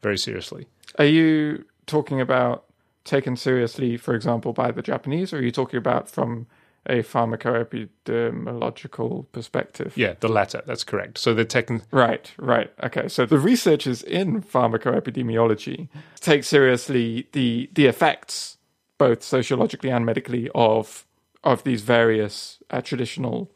[0.00, 0.68] very seriously.
[0.98, 2.64] Are you talking about
[3.04, 6.46] taken seriously, for example, by the Japanese, or are you talking about from
[6.86, 9.92] a pharmacoepidemiological perspective?
[9.96, 10.62] Yeah, the latter.
[10.66, 11.18] That's correct.
[11.18, 11.82] So they're taken.
[11.90, 12.72] Right, right.
[12.82, 13.08] Okay.
[13.08, 15.88] So the researchers in pharmacoepidemiology
[16.20, 18.56] take seriously the the effects,
[18.98, 21.04] both sociologically and medically, of
[21.44, 23.50] of these various uh, traditional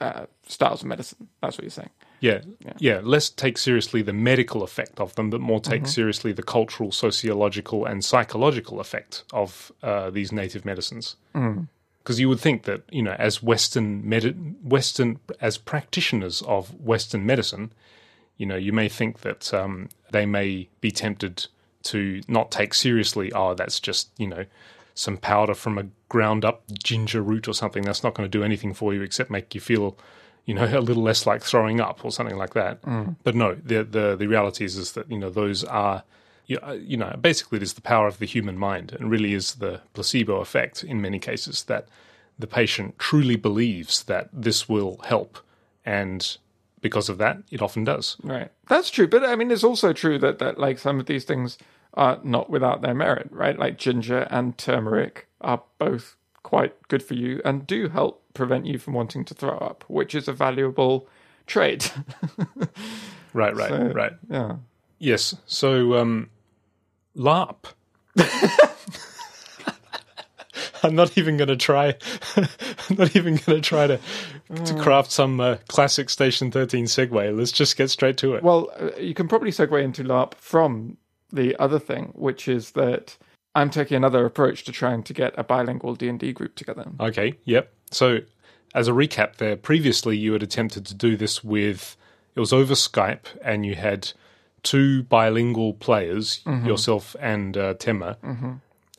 [0.00, 1.28] uh, styles of medicine.
[1.40, 1.90] That's what you're saying.
[2.20, 2.42] Yeah,
[2.78, 6.92] yeah, Less take seriously the medical effect of them, but more take seriously the cultural,
[6.92, 11.16] sociological, and psychological effect of uh, these native medicines.
[12.02, 17.24] Because you would think that you know, as Western medi- Western as practitioners of Western
[17.24, 17.72] medicine,
[18.36, 21.46] you know, you may think that um, they may be tempted
[21.84, 23.32] to not take seriously.
[23.32, 24.44] Oh, that's just you know
[24.94, 27.82] some powder from a ground up ginger root or something.
[27.82, 29.96] That's not going to do anything for you except make you feel,
[30.44, 32.82] you know, a little less like throwing up or something like that.
[33.22, 36.02] But no, the the the reality is is that you know those are.
[36.52, 39.32] You uh, you know, basically, it is the power of the human mind, and really
[39.34, 41.88] is the placebo effect in many cases that
[42.38, 45.38] the patient truly believes that this will help,
[45.84, 46.36] and
[46.80, 48.16] because of that, it often does.
[48.22, 48.50] Right.
[48.68, 49.06] That's true.
[49.06, 51.56] But I mean, it's also true that, that like some of these things
[51.94, 53.56] are not without their merit, right?
[53.58, 58.78] Like ginger and turmeric are both quite good for you and do help prevent you
[58.78, 61.06] from wanting to throw up, which is a valuable
[61.46, 61.92] trait.
[63.34, 64.12] Right, right, So- right.
[64.28, 64.56] yeah.
[64.98, 65.34] Yes.
[65.46, 66.28] So, um,
[67.16, 67.66] LARP.
[70.84, 71.94] I'm not even going to try.
[72.36, 74.00] I'm not even going to try to
[74.64, 77.38] to craft some uh, classic Station 13 segue.
[77.38, 78.42] Let's just get straight to it.
[78.42, 80.98] Well, uh, you can probably segue into LARP from
[81.32, 83.16] the other thing, which is that
[83.54, 86.86] I'm taking another approach to trying to get a bilingual D&D group together.
[87.00, 87.34] Okay.
[87.44, 87.72] Yep.
[87.90, 88.18] So,
[88.74, 91.96] as a recap, there previously you had attempted to do this with
[92.34, 94.12] it was over Skype, and you had
[94.62, 98.16] two bilingual players, yourself and uh, Tema,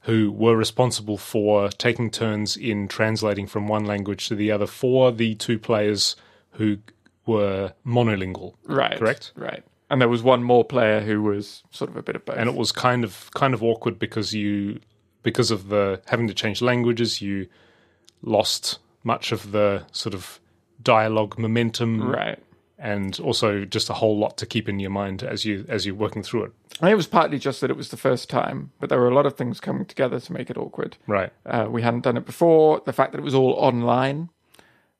[0.03, 5.11] who were responsible for taking turns in translating from one language to the other for
[5.11, 6.15] the two players
[6.51, 6.77] who
[7.25, 8.53] were monolingual.
[8.65, 8.97] Right.
[8.99, 9.31] Correct?
[9.35, 9.63] Right.
[9.89, 12.35] And there was one more player who was sort of a bit of both.
[12.37, 14.79] and it was kind of kind of awkward because you
[15.21, 17.47] because of the having to change languages you
[18.23, 20.39] lost much of the sort of
[20.81, 22.39] dialogue momentum right.
[22.83, 25.95] And also just a whole lot to keep in your mind as you as you're
[25.95, 28.89] working through it And it was partly just that it was the first time, but
[28.89, 30.97] there were a lot of things coming together to make it awkward.
[31.07, 32.81] right Uh, we hadn't done it before.
[32.85, 34.29] The fact that it was all online,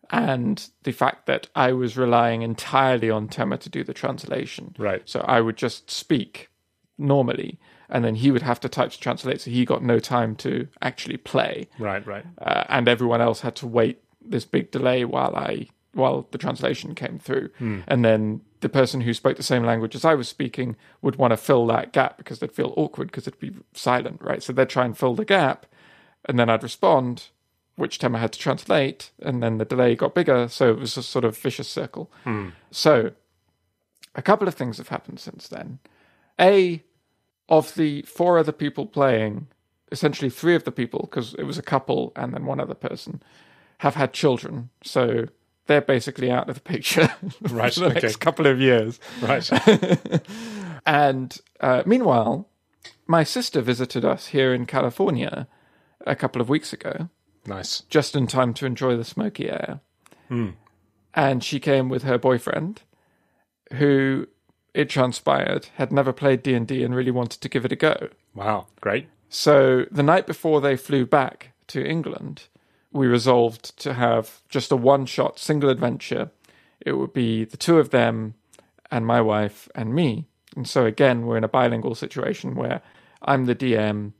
[0.09, 4.75] and the fact that I was relying entirely on Tema to do the translation.
[4.77, 5.01] Right.
[5.05, 6.49] So I would just speak
[6.97, 7.59] normally,
[7.89, 9.41] and then he would have to type to translate.
[9.41, 13.55] So he got no time to actually play, right right uh, and everyone else had
[13.57, 17.81] to wait this big delay while I while the translation came through, hmm.
[17.87, 21.31] and then the person who spoke the same language as I was speaking would want
[21.31, 24.41] to fill that gap because they'd feel awkward because it'd be silent, right?
[24.41, 25.65] So they'd try and fill the gap,
[26.25, 27.29] and then I'd respond,
[27.75, 30.97] which time I had to translate, and then the delay got bigger, so it was
[30.97, 32.11] a sort of vicious circle.
[32.23, 32.49] Hmm.
[32.71, 33.11] So
[34.15, 35.79] a couple of things have happened since then.
[36.39, 36.83] A,
[37.49, 39.47] of the four other people playing,
[39.91, 43.21] essentially three of the people, because it was a couple and then one other person,
[43.79, 44.69] have had children.
[44.83, 45.27] So
[45.67, 47.09] they're basically out of the picture
[47.41, 47.99] Right, for the okay.
[48.01, 48.99] next couple of years.
[49.21, 49.49] right
[50.85, 52.49] And uh, meanwhile,
[53.07, 55.47] my sister visited us here in California
[56.05, 57.09] a couple of weeks ago,
[57.45, 59.79] nice just in time to enjoy the smoky air.
[61.13, 62.81] And she came with her boyfriend,
[63.73, 64.27] who
[64.73, 67.75] it transpired had never played D and D and really wanted to give it a
[67.75, 68.09] go.
[68.33, 72.43] wow great So the night before they flew back to England,
[72.93, 76.31] we resolved to have just a one shot single adventure.
[76.79, 78.35] It would be the two of them
[78.91, 80.27] and my wife and me.
[80.55, 82.81] And so again, we're in a bilingual situation where
[83.23, 84.13] I'm the DM,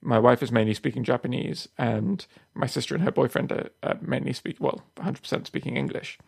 [0.00, 4.32] my wife is mainly speaking Japanese, and my sister and her boyfriend are, are mainly
[4.32, 6.18] speak well, 100% speaking English.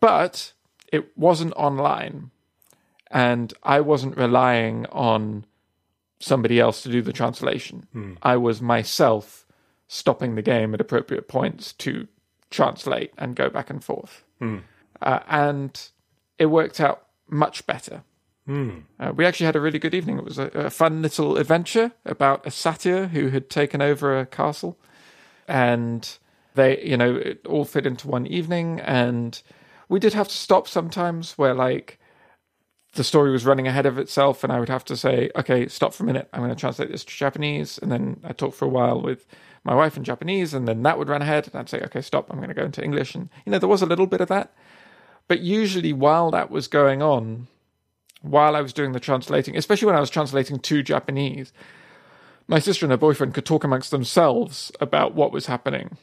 [0.00, 0.52] But
[0.92, 2.30] it wasn't online,
[3.10, 5.44] and I wasn't relying on
[6.18, 7.86] somebody else to do the translation.
[7.92, 8.14] Hmm.
[8.22, 9.43] I was myself
[9.94, 12.08] stopping the game at appropriate points to
[12.50, 14.24] translate and go back and forth.
[15.00, 15.90] Uh, and
[16.36, 18.02] it worked out much better.
[18.98, 20.18] Uh, we actually had a really good evening.
[20.18, 24.26] It was a, a fun little adventure about a satyr who had taken over a
[24.26, 24.76] castle.
[25.46, 26.18] And
[26.54, 28.80] they, you know, it all fit into one evening.
[28.80, 29.40] And
[29.88, 31.98] we did have to stop sometimes where, like,
[32.94, 35.94] the story was running ahead of itself, and I would have to say, okay, stop
[35.94, 36.28] for a minute.
[36.32, 37.78] I'm going to translate this to Japanese.
[37.78, 39.26] And then I talk for a while with
[39.64, 41.46] my wife in Japanese, and then that would run ahead.
[41.46, 42.30] And I'd say, okay, stop.
[42.30, 43.14] I'm going to go into English.
[43.14, 44.54] And, you know, there was a little bit of that.
[45.26, 47.48] But usually, while that was going on,
[48.20, 51.52] while I was doing the translating, especially when I was translating to Japanese,
[52.46, 55.96] my sister and her boyfriend could talk amongst themselves about what was happening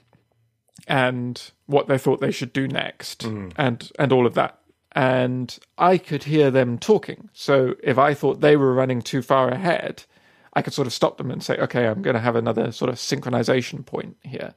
[0.87, 3.49] and what they thought they should do next mm-hmm.
[3.55, 4.59] and and all of that
[4.93, 9.49] and i could hear them talking so if i thought they were running too far
[9.49, 10.03] ahead
[10.53, 12.89] i could sort of stop them and say okay i'm going to have another sort
[12.89, 14.53] of synchronization point here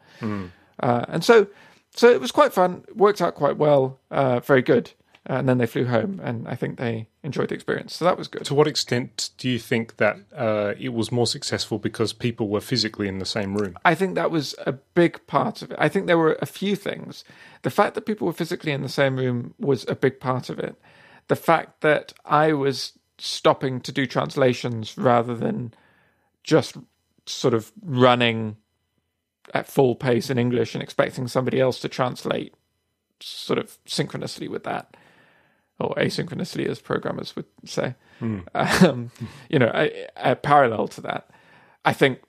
[0.81, 1.47] uh, and so
[1.95, 4.93] so it was quite fun worked out quite well uh, very good
[5.27, 8.29] and then they flew home and i think they enjoyed the experience so that was
[8.29, 12.49] good to what extent do you think that uh, it was more successful because people
[12.49, 15.79] were physically in the same room I think that was a big part of it.
[15.81, 17.25] I think there were a few things.
[17.63, 20.59] The fact that people were physically in the same room was a big part of
[20.59, 20.77] it.
[21.29, 25.73] The fact that I was stopping to do translations rather than
[26.45, 26.77] just
[27.27, 28.57] sort of running
[29.53, 32.55] at full pace in English and expecting somebody else to translate
[33.21, 34.97] sort of synchronously with that
[35.81, 37.95] or asynchronously as programmers would say
[38.55, 39.11] um,
[39.49, 41.31] you know a, a parallel to that
[41.85, 42.21] i think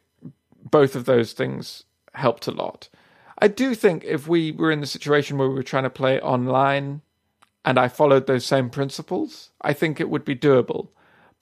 [0.69, 1.83] both of those things
[2.15, 2.89] helped a lot.
[3.39, 6.19] I do think if we were in the situation where we were trying to play
[6.19, 7.01] online
[7.63, 10.89] and I followed those same principles, I think it would be doable.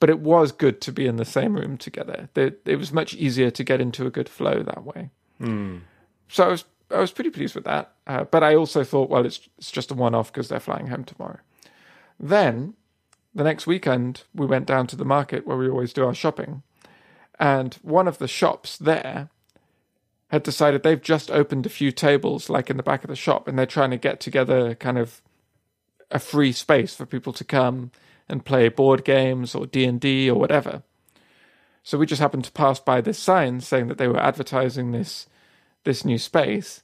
[0.04, 2.28] But it was good to be in the same room together.
[2.66, 5.10] It was much easier to get into a good flow that way.
[6.28, 7.92] So I was I was pretty pleased with that.
[8.06, 10.88] Uh, but I also thought, well, it's it's just a one off because they're flying
[10.88, 11.40] home tomorrow.
[12.20, 12.74] Then
[13.34, 16.62] the next weekend we went down to the market where we always do our shopping
[17.40, 19.30] and one of the shops there
[20.28, 23.48] had decided they've just opened a few tables like in the back of the shop
[23.48, 25.22] and they're trying to get together kind of
[26.10, 27.90] a free space for people to come
[28.28, 30.82] and play board games or D&D or whatever.
[31.82, 35.26] So we just happened to pass by this sign saying that they were advertising this
[35.84, 36.82] this new space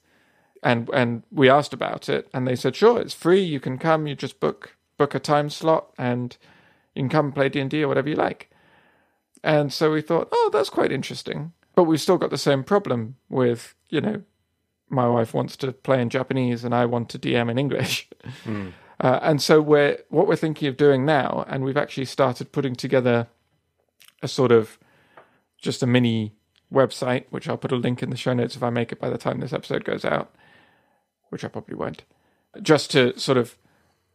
[0.62, 4.06] and and we asked about it and they said sure it's free you can come
[4.06, 6.36] you just book book a time slot and
[6.94, 8.50] you can come and play D&D or whatever you like.
[9.42, 11.52] And so we thought, oh, that's quite interesting.
[11.74, 14.22] but we've still got the same problem with you know
[14.90, 18.08] my wife wants to play in Japanese and I want to DM in English.
[18.44, 18.72] Mm.
[19.00, 22.76] Uh, and so we're what we're thinking of doing now, and we've actually started putting
[22.76, 23.28] together
[24.22, 24.78] a sort of
[25.58, 26.34] just a mini
[26.72, 29.08] website, which I'll put a link in the show notes if I make it by
[29.08, 30.34] the time this episode goes out,
[31.30, 32.04] which I probably won't.
[32.60, 33.56] Just to sort of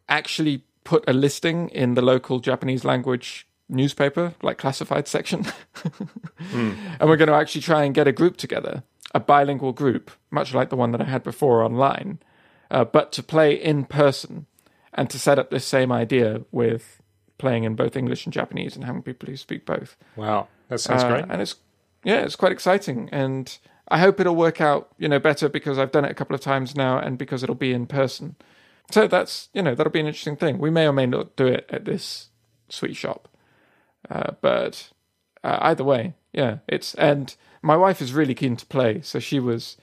[0.08, 5.44] actually put a listing in the local Japanese language newspaper, like classified section.
[6.52, 6.78] mm.
[7.00, 8.84] And we're going to actually try and get a group together,
[9.16, 12.20] a bilingual group, much like the one that I had before online,
[12.70, 14.46] uh, but to play in person
[14.96, 17.02] and to set up this same idea with
[17.38, 19.98] playing in both English and Japanese and having people who speak both.
[20.16, 21.26] Wow, that sounds uh, great.
[21.30, 21.56] And it's
[22.04, 23.58] yeah, it's quite exciting, and
[23.89, 26.41] I hope it'll work out you know better because I've done it a couple of
[26.41, 28.36] times now, and because it'll be in person.
[28.91, 30.58] So that's you know that'll be an interesting thing.
[30.58, 32.30] We may or may not do it at this
[32.70, 33.28] sweet shop,
[34.10, 34.91] uh, but
[35.43, 39.39] uh, either way, yeah, it's and my wife is really keen to play, so she
[39.39, 39.76] was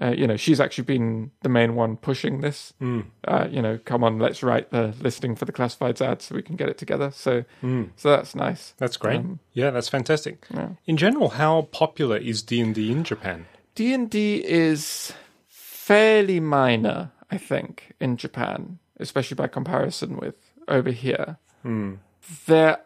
[0.00, 2.74] uh, you know, she's actually been the main one pushing this.
[2.80, 3.06] Mm.
[3.26, 6.42] Uh, you know, come on, let's write the listing for the classifieds ad so we
[6.42, 7.10] can get it together.
[7.10, 7.90] So, mm.
[7.96, 8.74] so that's nice.
[8.76, 9.20] That's great.
[9.20, 10.46] Um, yeah, that's fantastic.
[10.52, 10.70] Yeah.
[10.86, 13.46] In general, how popular is D and D in Japan?
[13.74, 15.12] D and D is
[15.48, 20.34] fairly minor, I think, in Japan, especially by comparison with
[20.68, 21.38] over here.
[21.64, 21.98] Mm.
[22.46, 22.78] There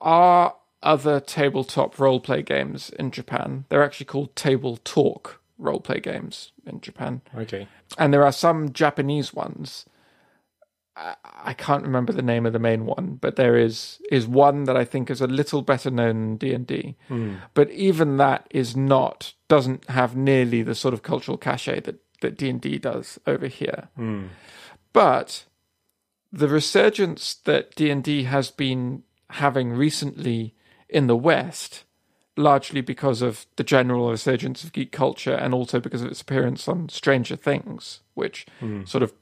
[0.00, 3.66] are other tabletop role play games in Japan.
[3.68, 7.22] They're actually called Table Talk role play games in Japan.
[7.36, 7.68] Okay.
[7.98, 9.86] And there are some Japanese ones.
[10.96, 14.64] I, I can't remember the name of the main one, but there is is one
[14.64, 16.96] that I think is a little better known than D and D.
[17.08, 17.36] Hmm.
[17.54, 22.36] But even that is not doesn't have nearly the sort of cultural cachet that that
[22.36, 23.88] D and D does over here.
[23.98, 24.28] Mm.
[24.92, 25.44] But
[26.32, 30.54] the resurgence that D and D has been having recently
[30.88, 31.84] in the West
[32.36, 36.66] largely because of the general resurgence of geek culture and also because of its appearance
[36.66, 38.88] on Stranger Things, which mm.
[38.88, 39.12] sort of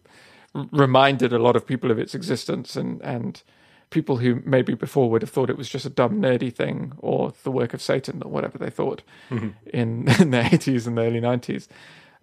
[0.55, 3.43] reminded a lot of people of its existence and, and
[3.91, 7.33] people who maybe before would have thought it was just a dumb nerdy thing or
[7.43, 9.49] the work of Satan or whatever they thought mm-hmm.
[9.73, 11.67] in, in the 80s and the early 90s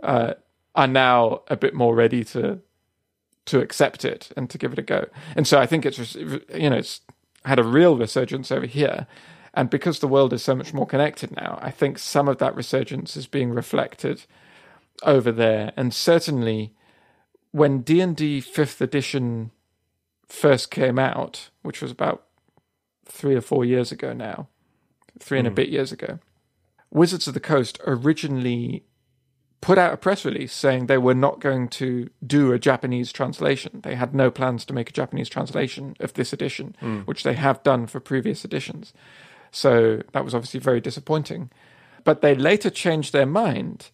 [0.02, 0.34] uh,
[0.76, 2.60] are now a bit more ready to
[3.46, 5.08] to accept it and to give it a go.
[5.38, 7.00] And so I think it's you know it's
[7.46, 9.08] had a real resurgence over here
[9.58, 12.56] and because the world is so much more connected now, I think some of that
[12.56, 14.24] resurgence is being reflected
[15.02, 15.74] over there.
[15.76, 16.76] And certainly,
[17.50, 19.50] when D and D Fifth Edition
[20.28, 22.24] first came out, which was about
[23.06, 24.48] three or four years ago now,
[25.18, 25.50] three and mm.
[25.50, 25.56] a hmm.
[25.56, 26.20] bit years ago,
[26.92, 28.84] Wizards of the Coast originally
[29.60, 33.80] put out a press release saying they were not going to do a Japanese translation.
[33.82, 37.08] They had no plans to make a Japanese translation of this edition, mm.
[37.08, 38.94] which they have done for previous editions.
[39.58, 41.50] So that was obviously very disappointing.
[42.04, 43.90] But they later changed their mind,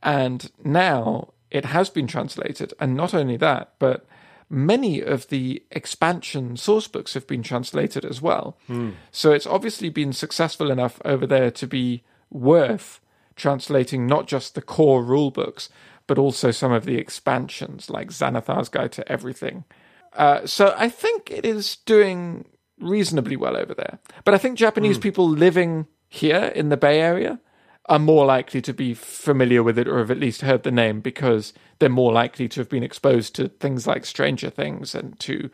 [0.00, 2.72] and now it has been translated.
[2.78, 4.06] And not only that, but
[4.48, 8.56] many of the expansion source books have been translated as well.
[8.68, 8.94] Mm.
[9.10, 13.00] So it's obviously been successful enough over there to be worth
[13.34, 15.68] translating not just the core rule books,
[16.06, 19.64] but also some of the expansions like Xanathar's Guide to Everything.
[20.12, 22.46] Uh, so I think it is doing
[22.80, 23.98] reasonably well over there.
[24.24, 25.02] But I think Japanese mm.
[25.02, 27.40] people living here in the Bay Area
[27.86, 31.00] are more likely to be familiar with it or have at least heard the name
[31.00, 35.50] because they're more likely to have been exposed to things like Stranger Things and to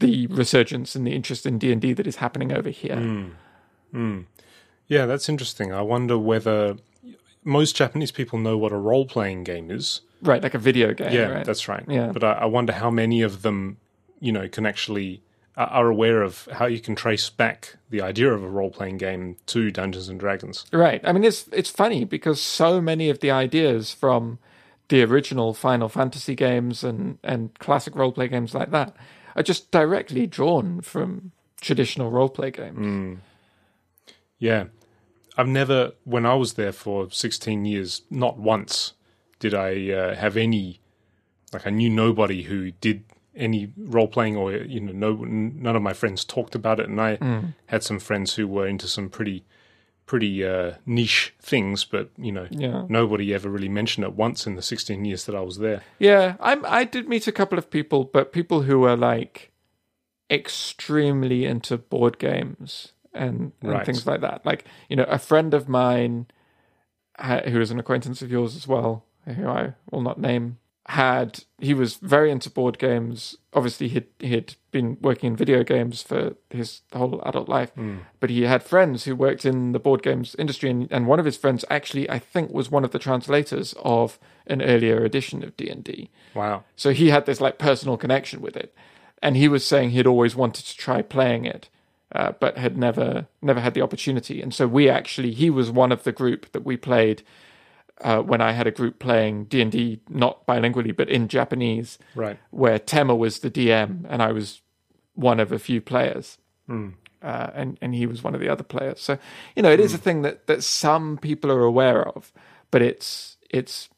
[0.00, 2.96] the resurgence and the interest in D&D that is happening over here.
[2.96, 3.30] Mm.
[3.94, 4.24] Mm.
[4.88, 5.72] Yeah, that's interesting.
[5.72, 6.76] I wonder whether
[7.44, 10.00] most Japanese people know what a role-playing game is.
[10.22, 11.12] Right, like a video game.
[11.12, 11.44] Yeah, right?
[11.44, 11.84] that's right.
[11.88, 12.10] Yeah.
[12.12, 13.76] But I, I wonder how many of them,
[14.18, 15.22] you know, can actually
[15.56, 19.36] are aware of how you can trace back the idea of a role playing game
[19.46, 20.66] to Dungeons and Dragons.
[20.72, 21.00] Right.
[21.04, 24.38] I mean, it's it's funny because so many of the ideas from
[24.88, 28.94] the original Final Fantasy games and and classic role play games like that
[29.34, 32.78] are just directly drawn from traditional role play games.
[32.78, 33.18] Mm.
[34.38, 34.64] Yeah.
[35.36, 38.94] I've never, when I was there for 16 years, not once
[39.38, 40.80] did I uh, have any,
[41.52, 43.04] like, I knew nobody who did
[43.36, 47.00] any role playing or you know no none of my friends talked about it and
[47.00, 47.54] I mm.
[47.66, 49.44] had some friends who were into some pretty
[50.06, 52.84] pretty uh, niche things but you know yeah.
[52.88, 55.82] nobody ever really mentioned it once in the 16 years that I was there.
[55.98, 59.52] Yeah, I I did meet a couple of people but people who were like
[60.30, 63.86] extremely into board games and, and right.
[63.86, 64.44] things like that.
[64.44, 66.26] Like, you know, a friend of mine
[67.18, 70.58] who is an acquaintance of yours as well, who I will not name
[70.88, 73.36] had he was very into board games.
[73.52, 77.72] Obviously, he'd he'd been working in video games for his whole adult life,
[78.20, 81.24] but he had friends who worked in the board games industry, and, and one of
[81.24, 85.56] his friends actually, I think, was one of the translators of an earlier edition of
[85.56, 86.10] D and D.
[86.34, 86.64] Wow.
[86.76, 88.72] So he had this like personal connection with it,
[89.20, 91.68] and he was saying he'd always wanted to try playing it,
[92.12, 94.40] uh, but had never never had the opportunity.
[94.40, 97.24] And so we actually he was one of the group that we played
[98.02, 101.98] uh, when I had a group playing D and D not bilingually but in Japanese,
[102.14, 102.38] Right.
[102.50, 104.60] where Tema was the DM and I was
[105.14, 106.38] one of a few players.
[106.68, 109.00] Uh, and and he was one of the other players.
[109.00, 109.18] So
[109.54, 112.32] you know, it is a thing that that some people are aware of,
[112.70, 113.88] but it's it's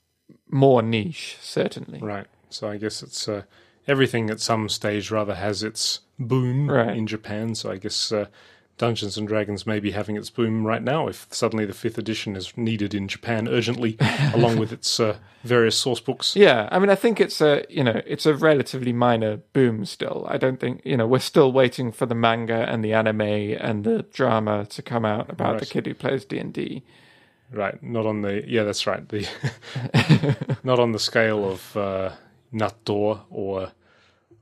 [0.50, 1.98] more niche, certainly.
[2.00, 2.26] Right.
[2.50, 3.42] So I guess it's uh,
[3.86, 6.96] everything at some stage rather has its boom Right.
[6.96, 7.54] in Japan.
[7.54, 8.26] So I guess uh,
[8.78, 12.36] Dungeons and Dragons may be having its boom right now if suddenly the fifth edition
[12.36, 13.96] is needed in Japan urgently,
[14.34, 16.36] along with its uh, various source books.
[16.36, 20.26] Yeah, I mean, I think it's a you know it's a relatively minor boom still.
[20.28, 23.84] I don't think you know we're still waiting for the manga and the anime and
[23.84, 26.84] the drama to come out about the kid who plays D and D.
[27.50, 27.82] Right.
[27.82, 29.06] Not on the yeah, that's right.
[29.08, 29.28] The
[30.62, 32.12] not on the scale of uh,
[33.30, 33.72] or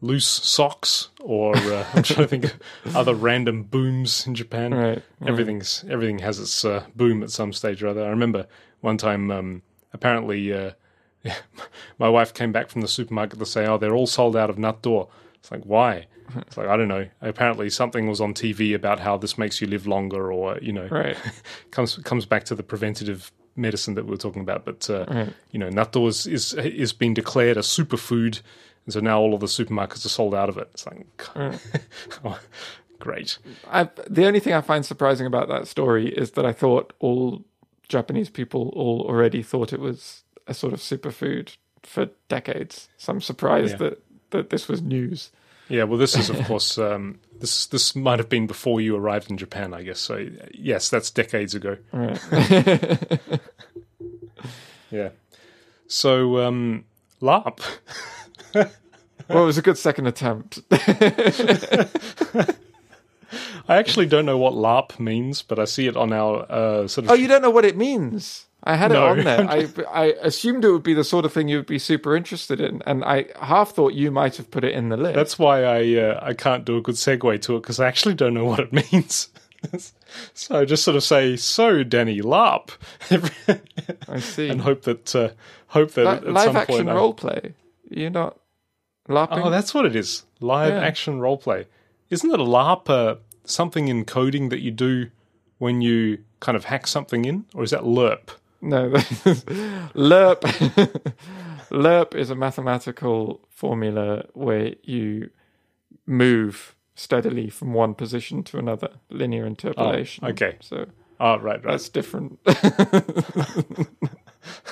[0.00, 4.74] loose socks or uh, I'm trying to think of other random booms in Japan.
[4.74, 8.04] Right, Everything's everything has its uh, boom at some stage or other.
[8.04, 8.46] I remember
[8.80, 9.62] one time um,
[9.92, 10.72] apparently uh,
[11.98, 14.56] my wife came back from the supermarket to say, "Oh, they're all sold out of
[14.56, 16.06] natto." It's like why?
[16.36, 17.06] It's like I don't know.
[17.22, 20.88] Apparently, something was on TV about how this makes you live longer, or you know,
[20.90, 21.16] Right.
[21.70, 24.64] comes comes back to the preventative medicine that we were talking about.
[24.64, 28.40] But uh, you know, natto is, is is been declared a superfood,
[28.86, 30.68] and so now all of the supermarkets are sold out of it.
[30.72, 31.06] It's like,
[32.24, 32.40] oh,
[32.98, 33.36] great.
[33.70, 37.44] I, the only thing I find surprising about that story is that I thought all
[37.88, 42.88] Japanese people all already thought it was a sort of superfood for decades.
[42.96, 43.76] So I'm surprised Yeah.
[43.90, 45.30] that that this was news.
[45.68, 49.30] Yeah, well, this is of course um, this this might have been before you arrived
[49.30, 49.98] in Japan, I guess.
[50.00, 51.76] So yes, that's decades ago.
[51.92, 52.20] Right.
[54.90, 55.10] Yeah.
[55.88, 56.84] So um,
[57.20, 57.60] LARP.
[59.28, 60.60] Well, it was a good second attempt.
[63.68, 67.06] I actually don't know what LARP means, but I see it on our uh, sort
[67.06, 68.46] of Oh, you don't know what it means?
[68.62, 69.06] I had No.
[69.06, 69.48] it on there.
[69.48, 72.60] I I assumed it would be the sort of thing you would be super interested
[72.60, 75.14] in, and I half thought you might have put it in the list.
[75.16, 78.14] That's why I uh, I can't do a good segue to it because I actually
[78.14, 79.28] don't know what it means.
[80.32, 82.70] so I just sort of say, "So, Danny, LARP,"
[84.08, 84.48] I see.
[84.48, 85.30] and hope that uh,
[85.68, 86.88] hope that at live some action point.
[86.90, 87.54] I- role play.
[87.90, 88.36] You're not
[89.08, 89.44] LARPing.
[89.44, 90.24] oh, that's what it is.
[90.40, 90.80] Live Yeah.
[90.80, 91.66] action roleplay.
[92.10, 95.10] Isn't it a LARP uh, something in coding that you do
[95.58, 98.30] when you kind of hack something in, or is that LERP?
[98.60, 98.90] No,
[99.94, 100.40] LERP.
[101.70, 105.30] LERP is a mathematical formula where you
[106.06, 110.24] move steadily from one position to another, linear interpolation.
[110.24, 110.56] Oh, okay.
[110.60, 110.86] So
[111.18, 111.62] Oh, right, right.
[111.72, 112.38] that's different.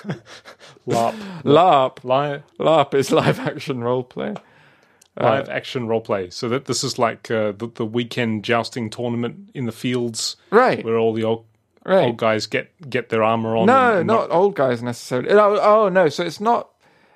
[0.86, 1.14] LARP.
[1.44, 2.42] LARP.
[2.58, 4.36] LARP is live action roleplay.
[5.18, 6.32] live action roleplay.
[6.32, 10.84] So that this is like uh, the, the weekend jousting tournament in the fields Right,
[10.84, 11.44] where all the old
[11.84, 12.06] right.
[12.06, 13.66] old guys get get their armor on.
[13.66, 15.30] No, and- and not old guys necessarily.
[15.30, 16.70] Oh, oh no, so it's not.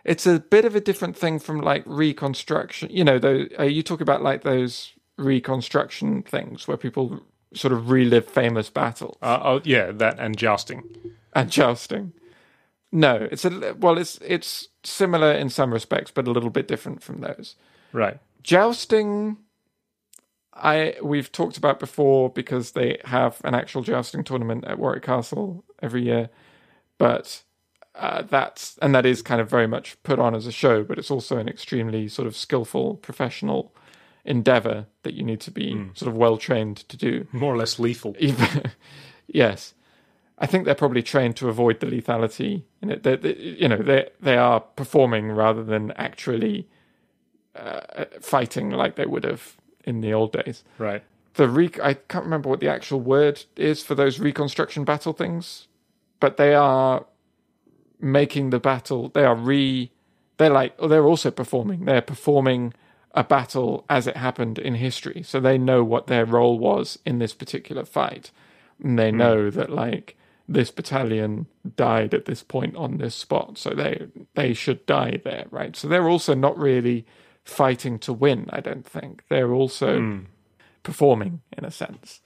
[0.05, 2.89] It's a bit of a different thing from like reconstruction.
[2.91, 7.21] You know, though uh, you talk about like those reconstruction things where people
[7.53, 10.83] sort of relive famous battles Uh, oh, yeah, that and jousting.
[11.35, 12.13] and jousting.
[12.91, 17.03] No, it's a well, it's it's similar in some respects, but a little bit different
[17.03, 17.55] from those.
[17.93, 18.19] Right.
[18.43, 19.37] Jousting,
[20.55, 25.65] I we've talked about before because they have an actual jousting tournament at Warwick Castle
[25.83, 26.31] every year,
[26.97, 27.43] but
[27.95, 30.99] uh, that's and that is kind of very much put on as a show, but
[30.99, 33.75] it's also an extremely sort of skillful professional
[34.25, 37.27] endeavor that you need to be sort of well trained to do.
[37.33, 38.17] More or less lethal.
[39.31, 39.75] Yes,
[40.41, 43.03] I think they're probably trained to avoid the lethality in it.
[43.03, 46.69] They, they, you know, they they are performing rather than actually
[47.57, 50.65] uh, fighting like they would have in the old days.
[50.79, 51.03] Right.
[51.35, 55.67] The re- I can't remember what the actual word is for those reconstruction battle things,
[56.21, 57.07] but they are
[58.01, 59.09] making the battle.
[59.09, 59.91] They are re.
[60.37, 61.85] They're like oh, they're also performing.
[61.85, 62.75] They're performing
[63.13, 67.19] a battle as it happened in history, so they know what their role was in
[67.19, 68.31] this particular fight,
[68.83, 70.17] and they know that like
[70.49, 71.47] this battalion
[71.77, 75.77] died at this point on this spot, so they they should die there, right?
[75.77, 77.07] So they're also not really
[77.45, 78.47] fighting to win.
[78.51, 79.99] I don't think they're also
[80.83, 82.21] performing in a sense.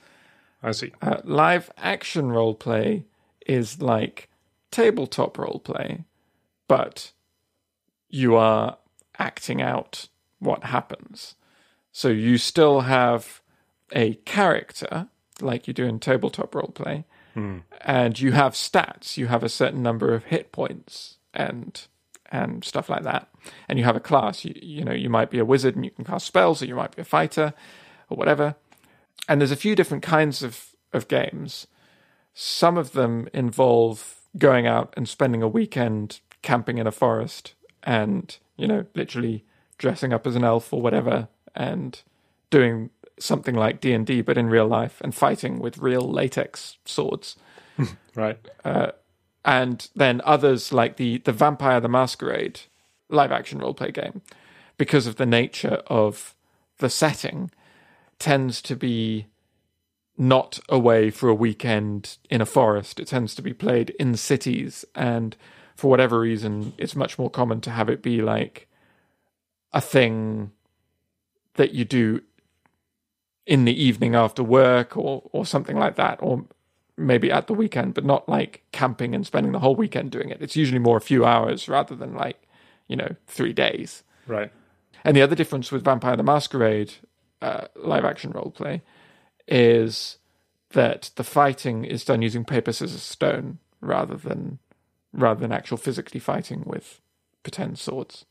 [0.63, 0.93] I see.
[1.03, 3.07] Uh, live action role play
[3.47, 4.29] is like
[4.71, 6.05] tabletop role play,
[6.69, 7.13] but
[8.09, 8.79] you are
[9.19, 10.09] acting out
[10.39, 11.35] what happens.
[11.91, 13.43] So you still have
[13.93, 15.09] a character
[15.41, 16.55] like you do in tabletop
[17.37, 19.17] roleplay, and you have stats.
[19.17, 21.81] You have a certain number of hit points and
[22.31, 23.29] and stuff like that.
[23.69, 24.45] And you have a class.
[24.45, 26.75] You, you know, you might be a wizard and you can cast spells, or you
[26.75, 27.53] might be a fighter,
[28.09, 28.55] or whatever.
[29.29, 31.67] And there's a few different kinds of of games.
[32.35, 38.37] Some of them involve going out and spending a weekend camping in a forest and,
[38.57, 39.45] you know, literally
[39.79, 42.03] dressing up as an elf or whatever and
[42.51, 42.91] doing
[43.23, 47.37] something like D&D but in real life and fighting with real latex swords.
[48.15, 48.39] Right.
[48.63, 48.93] Uh,
[49.45, 52.61] and then others like the the Vampire the Masquerade
[53.09, 54.23] live action role play game
[54.77, 56.35] because of the nature of
[56.79, 57.51] the setting
[58.19, 59.27] tends to be
[60.17, 63.01] not away for a weekend in a forest.
[63.01, 65.37] It tends to be played in cities, and
[65.75, 68.69] for whatever reason, it's much more common to have it be like
[69.73, 70.53] a thing
[71.55, 72.21] that you do
[73.47, 76.45] in the evening after work or or something like that, or
[76.97, 80.43] maybe at the weekend, but not like camping and spending the whole weekend doing it.
[80.43, 82.47] It's usually more a few hours rather than like,
[82.89, 84.03] you know, three days.
[84.27, 84.53] Right.
[85.05, 86.95] And the other difference with Vampire the Masquerade
[87.41, 88.83] uh, live action role play
[89.49, 90.19] is
[90.71, 94.59] that the fighting is done using paper, scissors, stone rather than
[95.13, 97.01] rather than actual physically fighting with
[97.43, 98.25] pretend swords.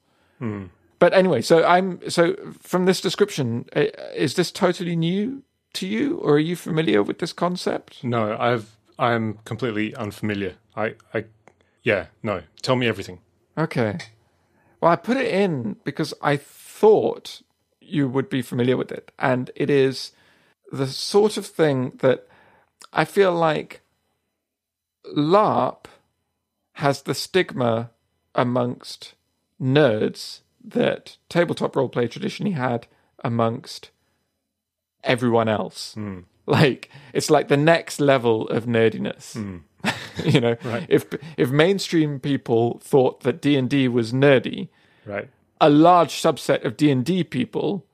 [1.01, 3.85] But anyway, so I'm so from this description, uh,
[4.15, 5.41] is this totally new
[5.73, 8.03] to you, or are you familiar with this concept?
[8.03, 10.57] No, I've I'm completely unfamiliar.
[10.75, 11.25] I I
[11.81, 12.43] yeah, no.
[12.61, 13.17] Tell me everything.
[13.57, 13.97] Okay.
[14.79, 17.41] Well, I put it in because I thought
[17.79, 19.11] you would be familiar with it.
[19.17, 20.11] And it is
[20.71, 22.27] the sort of thing that
[22.93, 23.81] I feel like
[25.17, 25.85] LARP
[26.73, 27.89] has the stigma
[28.35, 29.15] amongst
[29.59, 32.87] nerds that tabletop roleplay traditionally had
[33.23, 33.91] amongst
[35.03, 35.93] everyone else.
[35.93, 36.19] Hmm.
[36.45, 39.33] Like it's like the next level of nerdiness.
[39.33, 39.57] Hmm.
[40.25, 40.85] you know, right.
[40.89, 41.05] if
[41.37, 44.69] if mainstream people thought that D and D was nerdy,
[45.05, 45.29] Right.
[45.59, 47.85] a large subset of D and D people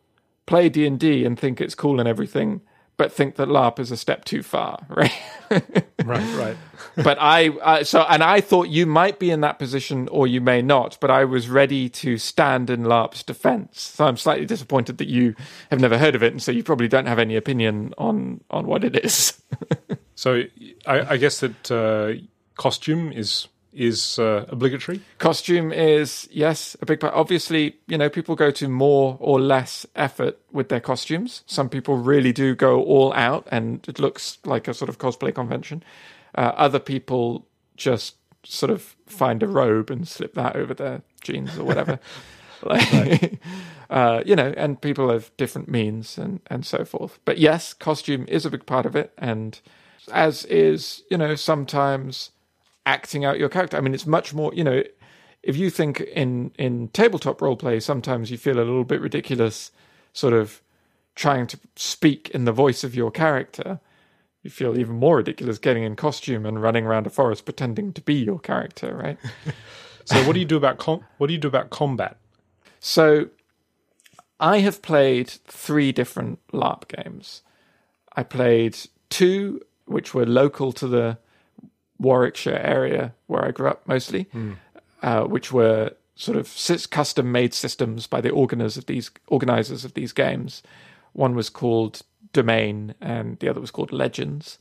[0.46, 2.62] play D and D and think it's cool and everything,
[2.98, 5.14] but think that LARP is a step too far, right?
[5.50, 6.58] Right, right.
[6.96, 10.42] but I uh, so and I thought you might be in that position or you
[10.42, 13.82] may not, but I was ready to stand in LARP's defense.
[13.82, 15.36] So I'm slightly disappointed that you
[15.72, 18.68] have never heard of it, and so you probably don't have any opinion on on
[18.68, 19.42] what it is.
[20.18, 20.44] So
[20.88, 22.20] I, I guess that uh,
[22.56, 25.02] costume is is uh, obligatory.
[25.20, 27.14] Costume is yes a big part.
[27.14, 31.44] Obviously, you know people go to more or less effort with their costumes.
[31.46, 35.34] Some people really do go all out, and it looks like a sort of cosplay
[35.34, 35.84] convention.
[36.36, 41.58] Uh, other people just sort of find a robe and slip that over their jeans
[41.58, 42.00] or whatever.
[42.64, 43.40] like,
[43.90, 47.20] uh, you know, and people have different means and and so forth.
[47.26, 49.60] But yes, costume is a big part of it, and
[50.12, 52.32] as is you know sometimes
[52.88, 53.78] acting out your character.
[53.78, 54.82] I mean, it's much more, you know,
[55.44, 59.72] if you think in in tabletop role play, sometimes you feel a little bit ridiculous,
[60.14, 60.62] sort of
[61.14, 63.80] trying to speak in the voice of your character.
[64.42, 68.02] You feel even more ridiculous getting in costume and running around a forest pretending to
[68.02, 69.18] be your character, right?
[70.08, 72.16] So what do you do about com- what do you do about combat?
[72.80, 73.28] So
[74.40, 77.42] I have played three different LARP games.
[78.16, 78.78] I played
[79.10, 81.18] two which were local to the
[82.00, 84.28] Warwickshire area where I grew up mostly,
[85.02, 89.94] uh, which were sort of custom made systems by the organizers of these organizers of
[89.94, 90.64] these games.
[91.14, 92.02] One was called
[92.34, 94.60] Domain, and the other was called Legends.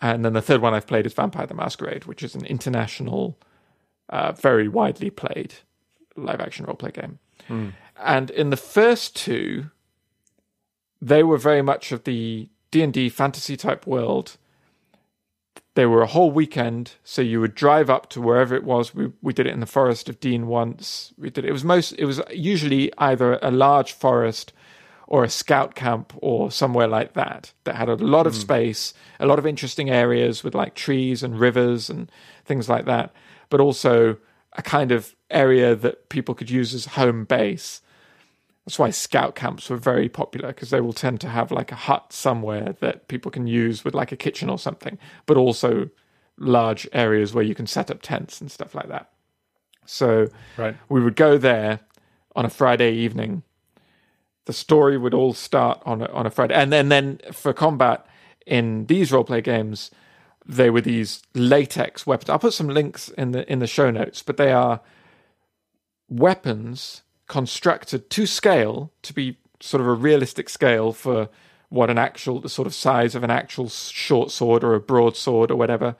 [0.00, 3.38] And then the third one I've played is Vampire the Masquerade, which is an international,
[4.08, 5.54] uh, very widely played
[6.16, 7.18] live action roleplay game.
[7.96, 9.70] And in the first two,
[11.00, 14.36] they were very much of the D and D fantasy type world.
[15.74, 18.94] They were a whole weekend, so you would drive up to wherever it was.
[18.94, 21.14] We we did it in the forest of Dean once.
[21.16, 21.48] We did it.
[21.48, 21.92] it was most.
[21.92, 24.52] It was usually either a large forest
[25.06, 28.40] or a scout camp or somewhere like that that had a lot of hmm.
[28.40, 32.10] space, a lot of interesting areas with like trees and rivers and
[32.44, 33.12] things like that,
[33.50, 34.16] but also
[34.54, 37.82] a kind of area that people could use as home base.
[38.64, 41.76] That's why scout camps were very popular because they will tend to have like a
[41.76, 45.90] hut somewhere that people can use with like a kitchen or something, but also
[46.38, 49.10] large areas where you can set up tents and stuff like that.
[49.84, 50.76] So Right.
[50.88, 51.80] we would go there
[52.36, 53.42] on a Friday evening.
[54.44, 58.06] The story would all start on a, on a Friday, and then then for combat
[58.46, 59.90] in these roleplay games,
[60.44, 62.28] they were these latex weapons.
[62.30, 64.80] I'll put some links in the in the show notes, but they are
[66.08, 67.02] weapons
[67.32, 71.30] constructed to scale to be sort of a realistic scale for
[71.70, 75.50] what an actual the sort of size of an actual short sword or a broadsword
[75.50, 75.96] or whatever.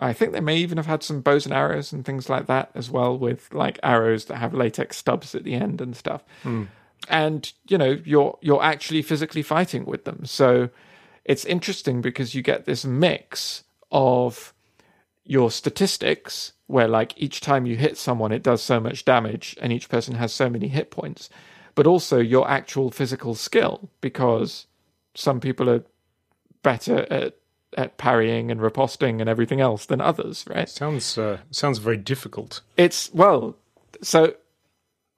[0.00, 2.72] I think they may even have had some bows and arrows and things like that
[2.74, 6.24] as well, with like arrows that have latex stubs at the end and stuff.
[6.42, 6.64] Hmm.
[7.08, 10.24] And you know, you're you're actually physically fighting with them.
[10.24, 10.70] So
[11.24, 13.62] it's interesting because you get this mix
[13.92, 14.52] of
[15.24, 19.72] your statistics where like each time you hit someone it does so much damage and
[19.72, 21.28] each person has so many hit points
[21.74, 24.66] but also your actual physical skill because
[25.14, 25.84] some people are
[26.62, 27.34] better at
[27.76, 32.60] at parrying and riposting and everything else than others right Sounds uh, sounds very difficult.
[32.76, 33.56] it's well
[34.02, 34.34] so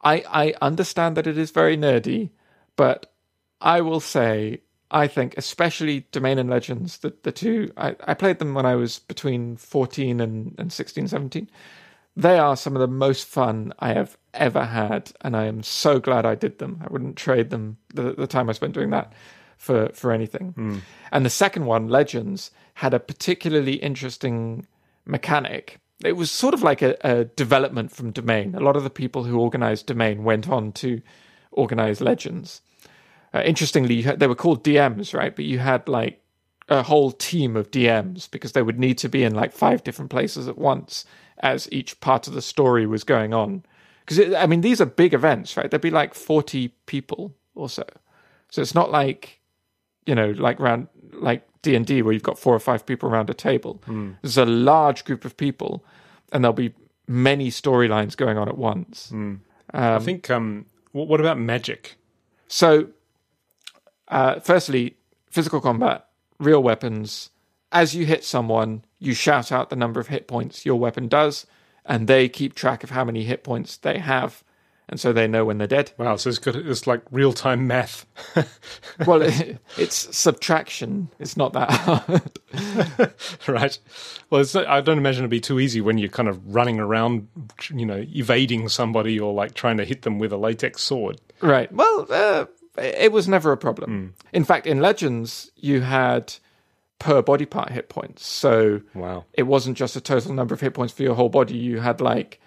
[0.02, 2.30] i i understand that it is very nerdy
[2.76, 3.12] but
[3.60, 8.38] i will say i think especially domain and legends the, the two I, I played
[8.38, 11.50] them when i was between 14 and, and 16 17
[12.18, 15.98] they are some of the most fun i have ever had and i am so
[15.98, 19.12] glad i did them i wouldn't trade them the, the time i spent doing that
[19.56, 20.78] for for anything hmm.
[21.12, 24.66] and the second one legends had a particularly interesting
[25.06, 25.78] mechanic.
[26.04, 28.54] It was sort of like a, a development from Domain.
[28.54, 31.00] A lot of the people who organized Domain went on to
[31.52, 32.60] organize Legends.
[33.36, 35.34] Uh, interestingly, you had, they were called DMs, right?
[35.34, 36.20] But you had like
[36.68, 40.10] a whole team of DMs because they would need to be in like five different
[40.10, 41.04] places at once
[41.40, 43.64] as each part of the story was going on.
[44.04, 45.70] Because I mean, these are big events, right?
[45.70, 47.84] There'd be like forty people or so.
[48.50, 49.40] So it's not like
[50.06, 53.08] you know, like round like D and D where you've got four or five people
[53.08, 53.82] around a table.
[54.22, 55.84] There's a large group of people,
[56.32, 56.72] and there'll be
[57.08, 59.10] many storylines going on at once.
[59.96, 60.30] I think.
[60.30, 61.96] Um, what, what about magic?
[62.48, 62.88] So,
[64.08, 64.96] uh, firstly,
[65.30, 66.06] physical combat,
[66.38, 67.30] real weapons.
[67.72, 71.46] As you hit someone, you shout out the number of hit points your weapon does,
[71.84, 74.42] and they keep track of how many hit points they have,
[74.88, 75.92] and so they know when they're dead.
[75.98, 78.06] Wow, so it's got it's like real time math.
[79.06, 79.20] Well,
[79.76, 81.10] it's subtraction.
[81.18, 83.12] It's not that hard.
[83.46, 83.78] right.
[84.30, 87.28] Well, it's I don't imagine it'd be too easy when you're kind of running around,
[87.70, 91.20] you know, evading somebody or like trying to hit them with a latex sword.
[91.42, 91.70] Right.
[91.70, 92.46] Well, uh,
[92.78, 94.14] it was never a problem.
[94.32, 96.34] In fact, in Legends, you had
[96.98, 98.26] per body part hit points.
[98.26, 99.24] So Wow.
[99.34, 101.56] it wasn't just a total number of hit points for your whole body.
[101.56, 102.40] You had like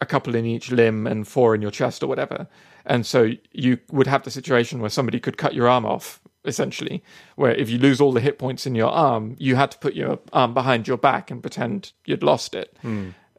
[0.00, 2.48] a couple in each limb and four in your chest or whatever.
[2.86, 7.04] And so you would have the situation where somebody could cut your arm off, essentially,
[7.36, 9.94] where if you lose all the hit points in your arm, you had to put
[9.94, 12.74] your arm behind your back and pretend you'd lost it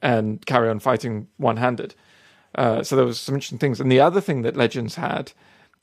[0.04, 1.96] and carry on fighting one handed.
[2.54, 3.80] Uh, so there was some interesting things.
[3.80, 5.32] And the other thing that Legends had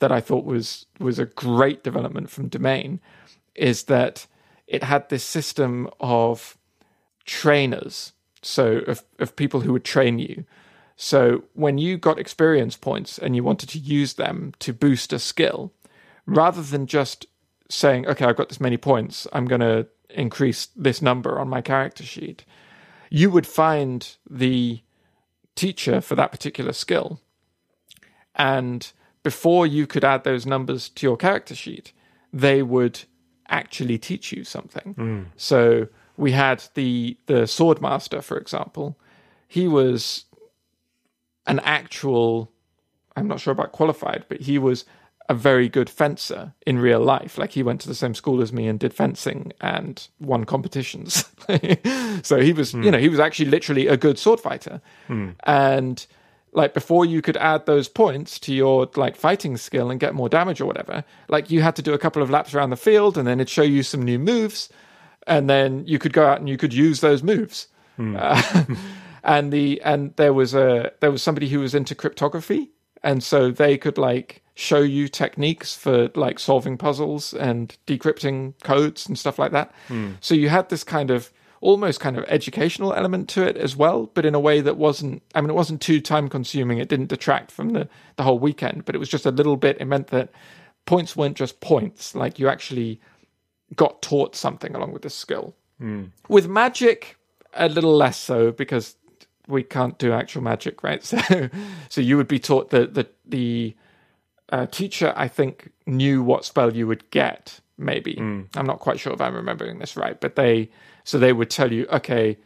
[0.01, 3.01] that I thought was was a great development from Domain
[3.55, 4.27] is that
[4.67, 6.57] it had this system of
[7.25, 10.45] trainers, so of, of people who would train you.
[10.97, 15.19] So when you got experience points and you wanted to use them to boost a
[15.19, 15.73] skill,
[16.27, 17.27] rather than just
[17.71, 21.61] saying, okay, I've got this many points, I'm going to increase this number on my
[21.61, 22.45] character sheet,
[23.11, 24.81] you would find the
[25.55, 27.21] teacher for that particular skill.
[28.35, 28.91] And
[29.23, 31.93] before you could add those numbers to your character sheet,
[32.33, 33.01] they would
[33.49, 34.95] actually teach you something.
[34.95, 35.23] Hmm.
[35.37, 38.99] So we had the the sword master, for example.
[39.47, 40.25] He was
[41.47, 42.53] an actual
[43.17, 44.85] I'm not sure about qualified, but he was
[45.29, 47.37] a very good fencer in real life.
[47.37, 51.25] Like he went to the same school as me and did fencing and won competitions.
[52.23, 52.83] so he was, hmm.
[52.83, 54.81] you know, he was actually literally a good sword fighter.
[55.07, 55.31] Hmm.
[55.45, 56.07] And
[56.53, 60.29] like before you could add those points to your like fighting skill and get more
[60.29, 63.19] damage or whatever, like you had to do a couple of laps around the field
[63.19, 64.69] and then it'd show you some new moves
[65.27, 67.69] and then you could go out and you could use those moves.
[67.99, 68.65] Uh,
[69.25, 72.71] and the and there was a there was somebody who was into cryptography
[73.03, 79.07] and so they could like show you techniques for like solving puzzles and decrypting codes
[79.07, 79.73] and stuff like that.
[80.21, 84.11] So you had this kind of almost kind of educational element to it as well
[84.15, 87.09] but in a way that wasn't i mean it wasn't too time consuming it didn't
[87.09, 90.09] detract from the the whole weekend but it was just a little bit it meant
[90.09, 90.31] that
[90.87, 93.01] points weren't just points like you actually
[93.77, 95.55] got taught something along with this skill
[96.29, 97.17] with magic
[97.55, 98.97] a little less so because
[99.49, 101.03] we can't do actual magic, right?
[101.05, 101.49] So,
[101.89, 103.75] so you would be taught that the the
[104.51, 107.61] uh, teacher, I think, knew what spell you would get.
[107.79, 108.17] Maybe
[108.57, 110.71] I'm not quite sure if I'm remembering this right, but they
[111.09, 112.37] so they would tell you, okay,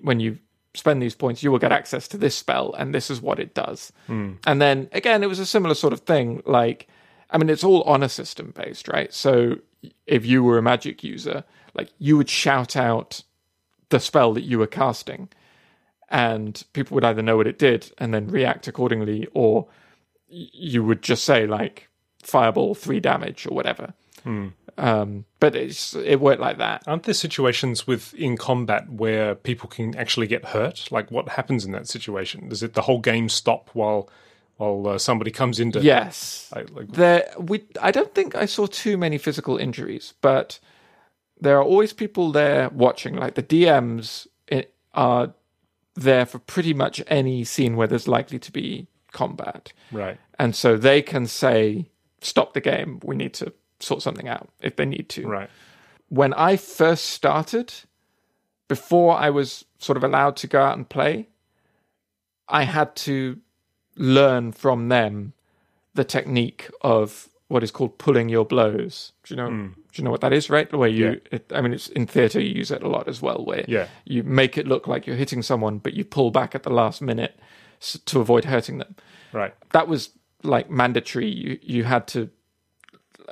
[0.00, 0.38] when you
[0.72, 3.52] spend these points, you will get access to this spell, and this is what it
[3.52, 3.92] does.
[4.06, 4.36] Hmm.
[4.46, 6.42] And then again, it was a similar sort of thing.
[6.46, 6.88] Like,
[7.28, 9.12] I mean, it's all honor system based, right?
[9.12, 9.56] So
[10.06, 11.44] if you were a magic user,
[11.74, 13.22] like you would shout out
[13.90, 15.28] the spell that you were casting
[16.08, 19.66] and people would either know what it did and then react accordingly, or
[20.30, 21.90] you would just say like
[22.22, 23.92] fireball three damage or whatever.
[24.24, 24.48] Hmm.
[24.78, 26.82] Um, but it's it worked like that.
[26.86, 30.88] Aren't there situations with in combat where people can actually get hurt?
[30.90, 32.48] Like what happens in that situation?
[32.48, 34.08] Does it the whole game stop while
[34.56, 37.64] while uh, somebody comes into Yes, Like, like, there we.
[37.80, 40.58] I don't think I saw too many physical injuries, but
[41.40, 43.16] there are always people there watching.
[43.16, 44.26] Like the DMs
[44.94, 45.34] are
[45.94, 50.18] there for pretty much any scene where there's likely to be combat, right?
[50.38, 53.00] and so they can say, "Stop the game.
[53.04, 55.26] We need to sort something out." If they need to.
[55.26, 55.50] Right.
[56.08, 57.72] When I first started,
[58.68, 61.28] before I was sort of allowed to go out and play,
[62.48, 63.38] I had to
[63.96, 65.32] learn from them
[65.94, 69.12] the technique of what is called pulling your blows.
[69.24, 69.48] Do you know?
[69.48, 69.74] Mm.
[69.74, 70.50] Do you know what that is?
[70.50, 73.22] Right, where you, it, I mean, it's in theatre you use it a lot as
[73.22, 73.88] well, where Yeah.
[74.04, 77.00] you make it look like you're hitting someone, but you pull back at the last
[77.00, 77.38] minute
[78.04, 78.94] to avoid hurting them.
[79.32, 79.54] Right.
[79.72, 80.10] That was
[80.42, 81.28] like mandatory.
[81.28, 82.28] You you had to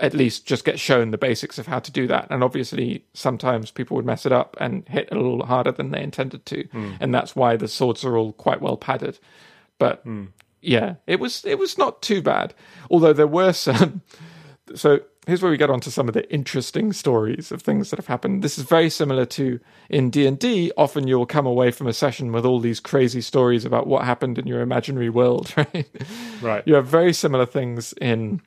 [0.00, 2.26] at least just get shown the basics of how to do that.
[2.30, 6.02] And obviously, sometimes people would mess it up and hit a little harder than they
[6.02, 6.92] intended to, hmm.
[7.00, 9.18] and that's why the swords are all quite well padded.
[9.78, 10.26] But hmm.
[10.60, 12.54] yeah, it was it was not too bad.
[12.90, 14.02] Although there were some.
[14.74, 18.06] So here's where we get onto some of the interesting stories of things that have
[18.06, 18.42] happened.
[18.42, 20.72] This is very similar to in D and D.
[20.76, 24.38] Often you'll come away from a session with all these crazy stories about what happened
[24.38, 25.88] in your imaginary world, right?
[26.40, 26.62] Right.
[26.66, 28.40] You have very similar things in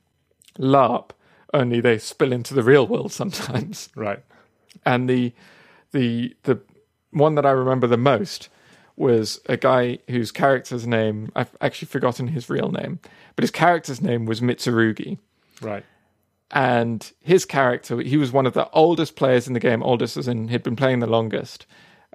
[0.57, 1.11] LARP,
[1.53, 3.89] only they spill into the real world sometimes.
[3.95, 4.23] Right.
[4.85, 5.33] And the
[5.91, 6.59] the the
[7.11, 8.49] one that I remember the most
[8.95, 12.99] was a guy whose character's name I've actually forgotten his real name,
[13.35, 15.17] but his character's name was Mitsurugi.
[15.61, 15.83] Right.
[16.51, 20.27] And his character, he was one of the oldest players in the game, oldest as
[20.27, 21.65] in he'd been playing the longest.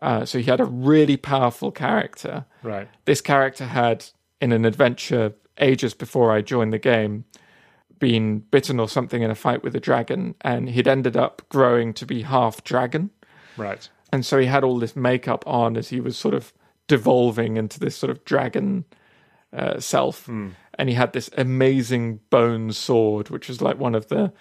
[0.01, 2.89] Uh, so he had a really powerful character Right.
[3.05, 4.05] this character had
[4.41, 7.25] in an adventure ages before I joined the game
[8.03, 11.95] been bitten or something in a fight with a dragon and he'd ended up growing
[11.95, 13.11] to be half dragon
[13.57, 13.89] Right.
[14.13, 16.53] and so he had all this makeup on as he was sort of
[16.89, 18.85] devolving into this sort of dragon
[19.57, 24.33] uh, self and he had this amazing bone sword which was like one of the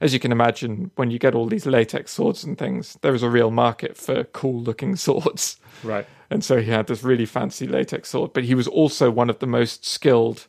[0.00, 3.22] as you can imagine when you get all these latex swords and things there is
[3.22, 6.06] a real market for cool looking swords Right.
[6.30, 9.38] and so he had this really fancy latex sword, but he was also one of
[9.40, 10.46] the most skilled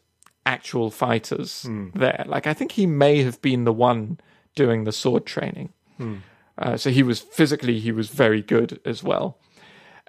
[0.51, 1.89] actual fighters hmm.
[1.95, 2.23] there.
[2.27, 4.19] Like, I think he may have been the one
[4.53, 5.69] doing the sword training.
[5.97, 6.17] Hmm.
[6.57, 9.39] Uh, so he was physically, he was very good as well.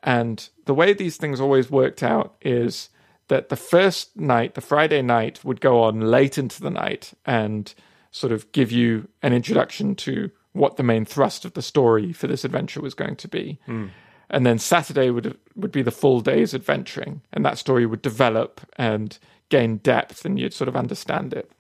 [0.02, 2.90] And the way these things always worked out is
[3.28, 7.72] that the first night, the Friday night, would go on late into the night and
[8.10, 12.26] sort of give you an introduction to what the main thrust of the story for
[12.26, 13.58] this adventure was going to be.
[13.66, 13.86] Hmm.
[14.28, 18.60] And then Saturday would would be the full day's adventuring, and that story would develop
[18.76, 19.18] and
[19.52, 21.52] gain depth, and you'd sort of understand it.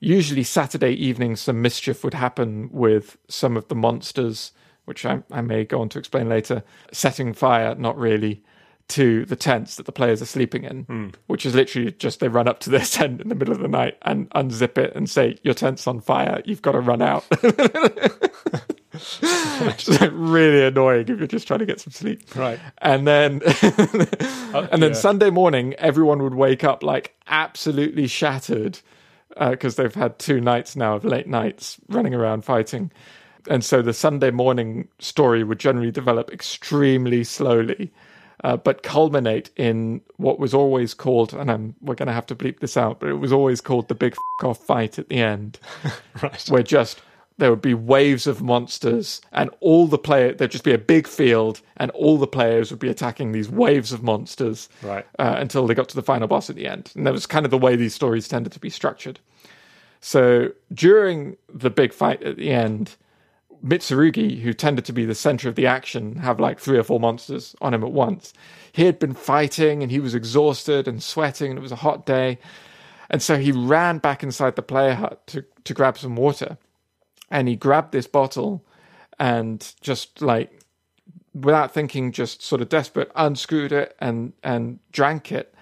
[0.00, 4.52] Usually, Saturday evening, some mischief would happen with some of the monsters,
[4.86, 8.42] which I, I may go on to explain later, setting fire, not really,
[8.88, 11.08] to the tents that the players are sleeping in, hmm.
[11.26, 13.68] which is literally just they run up to their tent in the middle of the
[13.68, 17.26] night and unzip it and say, Your tent's on fire, you've got to run out.
[18.94, 22.34] Which is really annoying if you're just trying to get some sleep.
[22.34, 22.58] Right.
[22.78, 24.92] And then and then yeah.
[24.92, 28.78] Sunday morning, everyone would wake up like absolutely shattered
[29.38, 32.90] because they've had two nights now of late nights running around fighting.
[33.48, 37.92] And so the Sunday morning story would generally develop extremely slowly,
[38.42, 42.34] uh, but culminate in what was always called, and I'm, we're going to have to
[42.34, 45.16] bleep this out, but it was always called the big f- off fight at the
[45.16, 45.58] end
[46.22, 46.42] Right.
[46.48, 47.02] where just
[47.38, 51.06] there would be waves of monsters and all the player there'd just be a big
[51.08, 55.04] field and all the players would be attacking these waves of monsters Right.
[55.18, 57.44] uh, until they got to the final boss at the end and that was kind
[57.44, 59.18] of the way these stories tended to be structured
[60.00, 62.96] so during the big fight at the end
[63.64, 67.00] mitsurugi who tended to be the center of the action have like three or four
[67.00, 68.32] monsters on him at once
[68.72, 72.04] he had been fighting and he was exhausted and sweating and it was a hot
[72.06, 72.38] day
[73.10, 76.56] and so he ran back inside the player hut to, to grab some water.
[77.30, 78.64] And he grabbed this bottle
[79.18, 80.60] and just like,
[81.32, 85.54] without thinking, just sort of desperate, unscrewed it and, and drank it,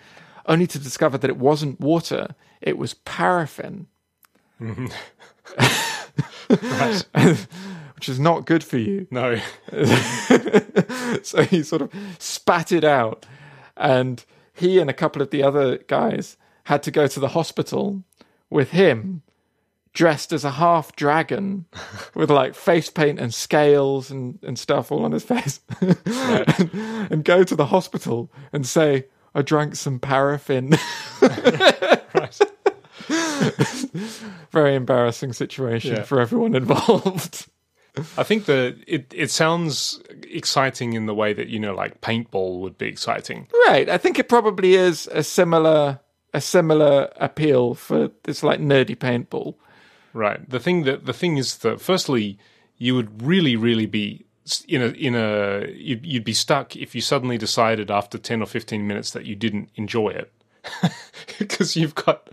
[0.46, 3.86] only to discover that it wasn't water, it was paraffin,
[6.50, 7.06] Right.
[7.94, 9.06] which is not good for you.
[9.10, 9.40] No.
[11.22, 13.26] so he sort of spat it out
[13.76, 18.04] and he and a couple of the other guys had to go to the hospital
[18.50, 19.22] with him
[19.92, 21.66] dressed as a half dragon
[22.14, 26.70] with like face paint and scales and, and stuff all on his face and,
[27.10, 30.76] and go to the hospital and say, I drank some paraffin.
[34.52, 36.02] Very embarrassing situation Yeah.
[36.02, 37.46] for everyone involved.
[38.16, 42.60] I think that it it sounds exciting in the way that you know, like paintball
[42.60, 43.48] would be exciting.
[43.68, 43.88] right.
[43.88, 46.00] I think it probably is a similar
[46.32, 49.56] a similar appeal for this like nerdy paintball.
[50.12, 50.48] Right.
[50.48, 52.38] The thing that the thing is that firstly,
[52.78, 54.24] you would really, really be
[54.68, 58.46] in a in a you'd, you'd be stuck if you suddenly decided after ten or
[58.46, 60.32] fifteen minutes that you didn't enjoy it.
[61.38, 62.28] Because you've got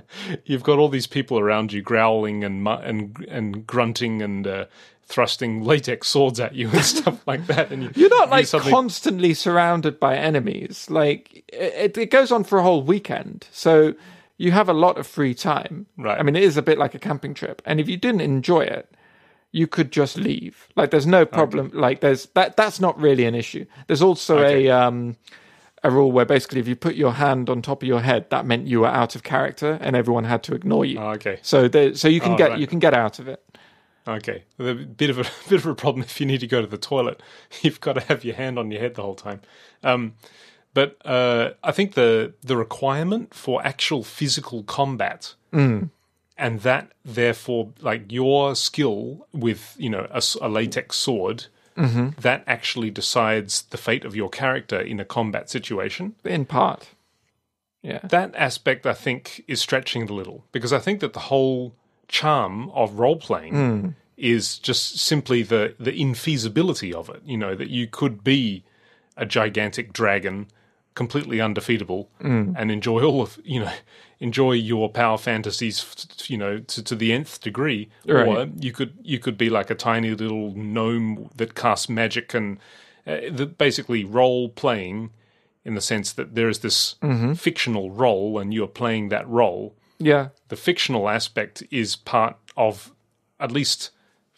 [0.46, 4.66] you've got all these people around you growling and and and grunting and uh,
[5.04, 8.72] thrusting latex swords at you and stuff like that, and you, You're not like suddenly-
[8.72, 10.90] constantly surrounded by enemies.
[10.90, 13.96] Like it, it goes on for a whole weekend, so
[14.40, 15.86] you have a lot of free time.
[15.98, 16.18] Right.
[16.20, 18.62] I mean, it is a bit like a camping trip, and if you didn't enjoy
[18.62, 18.90] it,
[19.52, 20.68] you could just leave.
[20.76, 21.70] Like there's no problem.
[21.74, 22.58] Like there's that.
[22.58, 23.66] That's not really an issue.
[23.88, 24.68] There's also Okay.
[24.68, 25.18] a um
[25.84, 28.46] a rule where basically if you put your hand on top of your head, that
[28.46, 31.00] meant you were out of character, and everyone had to ignore you.
[31.00, 31.40] Oh, okay.
[31.42, 32.60] So there, so you can Oh, get right.
[32.60, 33.44] you can get out of it.
[34.08, 36.68] Okay, a bit of a bit of a problem if you need to go to
[36.68, 37.22] the toilet.
[37.62, 39.42] You've got to have your hand on your head the whole time.
[39.84, 40.14] Um,
[40.74, 45.90] but uh, I think the the requirement for actual physical combat, mm.
[46.38, 51.46] and that therefore, like your skill with you know a, a latex sword,
[51.76, 52.10] mm-hmm.
[52.22, 56.90] that actually decides the fate of your character in a combat situation In part,
[57.82, 58.00] yeah.
[58.04, 61.74] that aspect I think is stretching it a little because I think that the whole
[62.08, 63.94] charm of role playing mm.
[64.18, 67.22] is just simply the the infeasibility of it.
[67.26, 68.64] You know that you could be
[69.18, 70.48] a gigantic dragon,
[70.96, 72.10] completely undefeatable,
[72.56, 73.72] and enjoy all of you know
[74.20, 76.08] enjoy your power fantasies.
[76.28, 79.76] You know to, to the nth degree, or you could you could be like a
[79.76, 82.58] tiny little gnome that casts magic and
[83.08, 85.12] uh, the, basically role playing
[85.66, 86.96] in the sense that there is this
[87.36, 89.76] fictional role and you're playing that role.
[90.00, 90.30] Yeah.
[90.48, 92.94] The fictional aspect is part of,
[93.40, 93.92] at least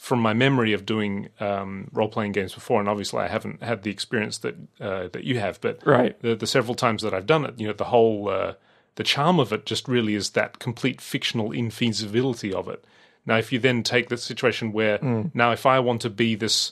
[0.07, 3.83] from my memory of doing um, role playing games before, and obviously I haven't had
[3.83, 6.19] the experience that uh, that you have, but Right.
[6.21, 8.53] the, the several times that I've done it, you know, the whole uh,
[8.95, 12.83] the charm of it just really is that complete fictional infeasibility of it.
[13.27, 14.97] Now, if you then take the situation where
[15.35, 16.71] now, if I want to be this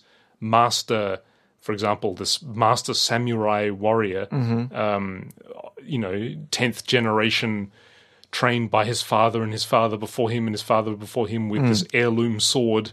[0.53, 1.19] master,
[1.61, 4.27] for example, this master samurai warrior,
[4.73, 5.29] um,
[5.83, 7.71] you know, tenth generation
[8.31, 11.61] trained by his father and his father before him and his father before him with
[11.67, 12.91] this heirloom sword.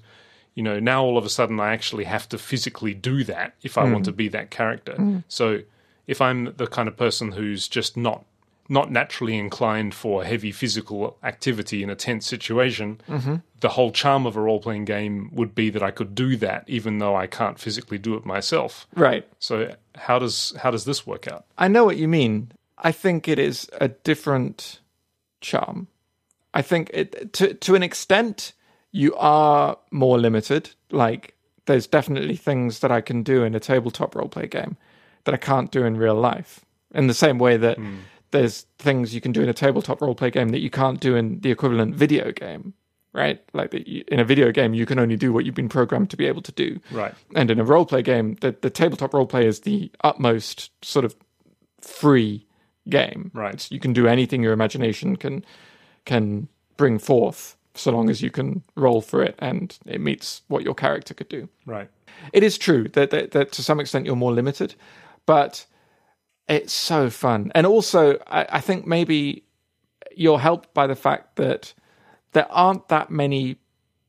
[0.57, 3.79] You know, now all of a sudden I actually have to physically do that if
[3.79, 4.17] I want to mm.
[4.17, 4.95] be that character.
[4.95, 5.23] Mm.
[5.29, 5.61] So
[6.09, 8.25] if I'm the kind of person who's just not
[8.69, 13.37] not naturally inclined for heavy physical activity in a tense situation, mm-hmm.
[13.61, 16.65] the whole charm of a role playing game would be that I could do that
[16.67, 18.89] even though I can't physically do it myself.
[18.95, 19.25] Right.
[19.39, 21.45] So how does how does this work out?
[21.57, 22.51] I know what you mean.
[22.79, 24.81] I think it is a different
[25.41, 25.89] charm.
[26.53, 28.53] I think it to to an extent
[28.97, 30.71] you are more limited.
[30.91, 31.35] Like
[31.67, 34.79] there's definitely things that I can do in a tabletop roleplay game
[35.25, 36.65] that I can't do in real life.
[36.95, 37.97] In the same way that hmm.
[38.31, 41.41] there's things you can do in a tabletop roleplay game that you can't do in
[41.41, 42.73] the equivalent video game,
[43.13, 43.43] right?
[43.53, 46.17] Like you, in a video game you can only do what you've been programmed to
[46.17, 46.81] be able to do.
[46.91, 47.15] Right.
[47.35, 51.15] And in a roleplay game, the, the tabletop roleplay is the utmost sort of
[51.83, 52.47] free
[52.89, 53.31] game.
[53.35, 53.55] Right.
[53.55, 55.45] It's- you can do anything your imagination can
[56.07, 60.63] can bring forth, so long as you can roll for it and it meets what
[60.65, 61.49] your character could do.
[61.67, 61.89] Right.
[62.33, 64.75] It is true that, that, that to some extent you're more limited,
[65.27, 65.67] but
[66.49, 67.53] it's so fun.
[67.55, 69.45] And also, I, I think maybe
[70.15, 71.75] you're helped by the fact that
[72.33, 73.57] there aren't that many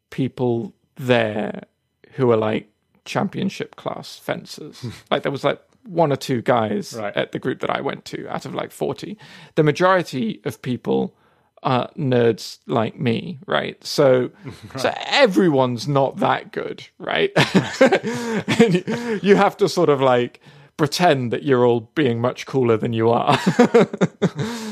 [0.09, 1.63] people there
[2.13, 2.69] who are like
[3.05, 4.85] championship class fencers.
[5.11, 7.15] like there was like one or two guys Right.
[7.15, 9.17] at the group that I went to out of like 40.
[9.55, 11.15] The majority of people
[11.63, 13.83] are nerds like me, right?
[13.83, 14.31] So
[14.77, 17.31] so everyone's not that good, right?
[17.81, 20.39] and you- you have to sort of like
[20.77, 23.37] pretend that you're all being much cooler than you are.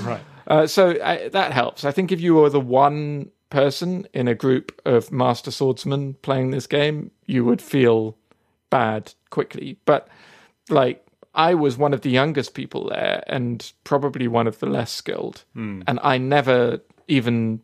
[0.06, 0.22] Right.
[0.48, 1.84] Uh, so I, that helps.
[1.84, 6.52] I think if you were the one person in a group of master swordsmen playing
[6.52, 8.16] this game, you would feel
[8.70, 9.80] bad quickly.
[9.86, 10.08] But
[10.70, 11.05] like,
[11.36, 15.44] I was one of the youngest people there and probably one of the less skilled.
[15.54, 15.82] Hmm.
[15.86, 17.62] And I never even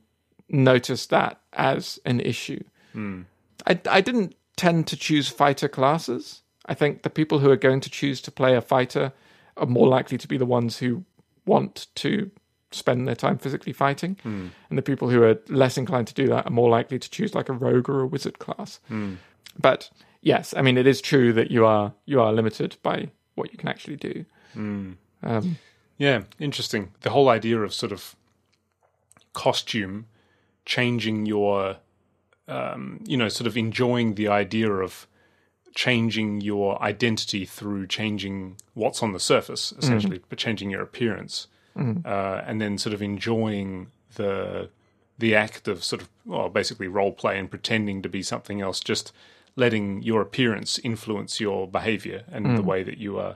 [0.49, 2.63] noticed that as an issue.
[2.93, 3.21] Hmm.
[3.65, 6.41] I, I didn't tend to choose fighter classes.
[6.65, 9.13] I think the people who are going to choose to play a fighter
[9.57, 11.05] are more likely to be the ones who
[11.45, 12.29] want to
[12.71, 14.47] spend their time physically fighting, hmm.
[14.69, 17.35] and the people who are less inclined to do that are more likely to choose
[17.35, 18.79] like a rogue or a wizard class.
[19.59, 19.89] But
[20.21, 23.57] yes, I mean it is true that you are you are limited by what you
[23.57, 24.25] can actually do.
[25.23, 25.57] Um,
[25.97, 26.91] Yeah, interesting.
[27.01, 28.15] The whole idea of sort of
[29.33, 30.05] costume
[30.65, 31.77] changing your,
[32.47, 35.07] um, you know, sort of enjoying the idea of
[35.75, 41.47] changing your identity through changing what's on the surface, essentially, but changing your appearance,
[42.05, 44.69] uh, and then sort of enjoying the
[45.17, 48.79] the act of sort of well, basically role play and pretending to be something else,
[48.79, 49.13] just
[49.55, 53.35] letting your appearance influence your behavior and the way that you are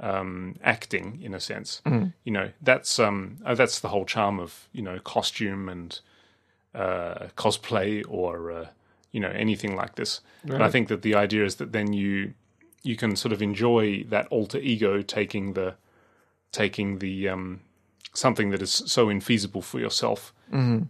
[0.00, 1.80] um, acting in a sense.
[2.24, 6.00] You know, that's um, uh, that's the whole charm of you know costume and
[6.74, 8.66] uh, cosplay or uh,
[9.12, 10.20] you know anything like this.
[10.54, 12.34] And I think that the idea is that then you
[12.82, 15.74] you can sort of enjoy that alter ego taking the
[16.52, 17.60] taking the um,
[18.12, 20.32] something that is so infeasible for yourself,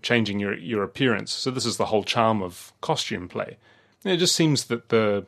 [0.03, 1.31] changing your your appearance.
[1.33, 3.59] So this is the whole charm of costume play.
[4.05, 5.27] It just seems that the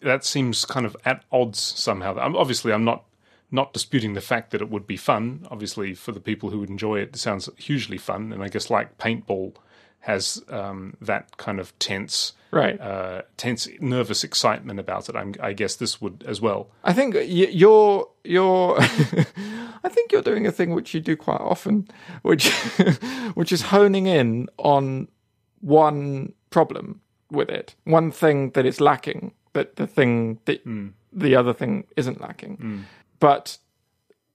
[0.00, 2.16] that seems kind of at odds somehow.
[2.18, 3.04] I'm, obviously, I'm not
[3.50, 5.46] not disputing the fact that it would be fun.
[5.50, 8.32] Obviously, for the people who would enjoy it, it sounds hugely fun.
[8.32, 9.54] And I guess like paintball
[10.00, 12.78] has um, that kind of tense, right.
[12.80, 15.16] uh, tense, nervous excitement about it.
[15.16, 16.68] I'm, I guess this would as well.
[16.84, 18.76] I think you're you're.
[19.84, 21.88] I think you're doing a thing which you do quite often,
[22.22, 22.50] which
[23.34, 25.08] which is honing in on
[25.60, 30.88] one problem with it, one thing that it's lacking, that the thing that hmm.
[31.12, 32.56] the other thing isn't lacking.
[32.56, 32.80] Hmm.
[33.20, 33.58] But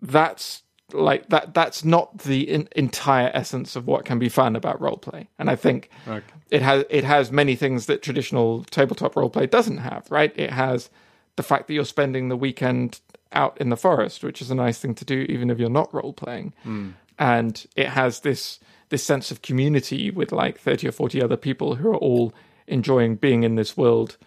[0.02, 1.54] that's like that.
[1.54, 5.28] That's not the in, entire essence of what can be fun about roleplay.
[5.40, 6.26] And I think Okay.
[6.52, 10.06] it has it has many things that traditional tabletop roleplay doesn't have.
[10.10, 10.34] Right?
[10.36, 10.90] It has
[11.36, 13.00] the fact that you're spending the weekend
[13.32, 15.94] out in the forest, which is a nice thing to do, even if you're not
[15.94, 16.54] role playing.
[16.64, 16.92] Hmm.
[17.18, 18.60] And it has this
[18.90, 22.34] this sense of community with like thirty or forty other people who are all
[22.68, 24.18] enjoying being in this world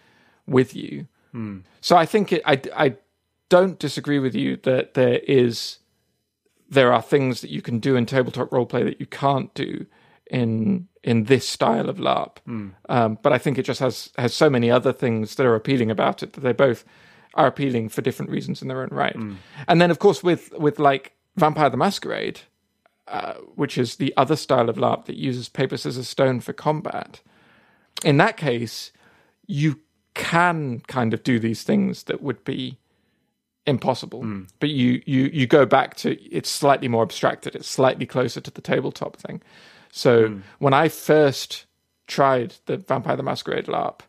[0.45, 1.07] with you.
[1.81, 2.95] So I think it, I I
[3.49, 5.79] don't disagree with you that there is
[6.69, 9.85] there are things that you can do in tabletop roleplay that you can't do
[10.29, 12.37] in in this style of LARP.
[12.89, 15.91] Um, but I think it just has has so many other things that are appealing
[15.91, 16.83] about it that they both
[17.33, 19.15] are appealing for different reasons in their own right.
[19.67, 22.41] And then of course with with like Vampire the Masquerade,
[23.07, 27.21] uh, which is the other style of LARP that uses paper scissors stone for combat.
[28.03, 28.91] In that case,
[29.47, 29.79] you
[30.13, 32.77] can kind of do these things that would be
[33.65, 34.21] impossible.
[34.21, 34.43] Hmm.
[34.59, 37.55] But you you you go back to it's slightly more abstracted.
[37.55, 39.41] It's slightly closer to the tabletop thing.
[39.91, 40.39] So hmm.
[40.59, 41.65] when I first
[42.07, 44.01] tried the Vampire the Masquerade LARP,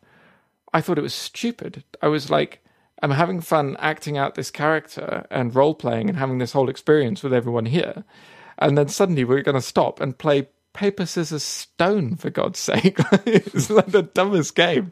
[0.73, 1.83] I thought it was stupid.
[2.01, 2.63] I was like,
[3.01, 7.23] I'm having fun acting out this character and role playing and having this whole experience
[7.23, 8.03] with everyone here.
[8.57, 10.47] And then suddenly we're going to stop and play
[10.79, 12.97] paper, scissors, stone, for God's sake.
[13.25, 14.91] it's like the dumbest game.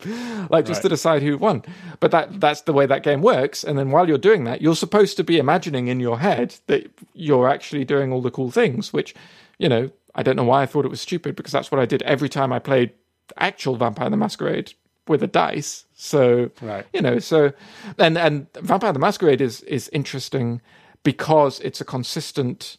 [0.49, 1.63] Like just to decide who won.
[2.01, 3.63] But that that's the way that game works.
[3.63, 6.91] And then while you're doing that, you're supposed to be imagining in your head that
[7.13, 9.15] you're actually doing all the cool things, which,
[9.59, 11.85] you know, I don't know why I thought it was stupid because that's what I
[11.85, 12.91] did every time I played
[13.37, 14.73] actual Vampire the Masquerade
[15.07, 15.85] with a dice.
[15.95, 16.85] So Right.
[16.91, 17.53] you know, so
[17.97, 20.59] and and Vampire the Masquerade is is interesting
[21.03, 22.75] because it's a consistent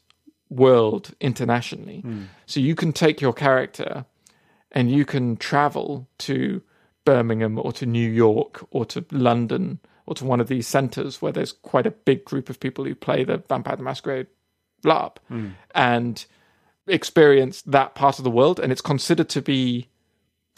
[0.50, 2.00] world internationally.
[2.00, 2.24] Hmm.
[2.46, 4.04] So you can take your character
[4.72, 6.62] and you can travel to
[7.04, 11.32] Birmingham or to New York or to London or to one of these centers where
[11.32, 14.26] there's quite a big group of people who play the Vampire the Masquerade
[14.84, 15.48] LARP hmm.
[15.74, 16.24] and
[16.86, 18.58] experience that part of the world.
[18.58, 19.88] And it's considered to be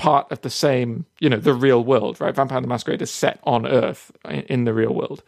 [0.01, 2.35] part of the same, you know, the real world, right?
[2.35, 5.23] Vampire the Masquerade is set on Earth in, in the real world.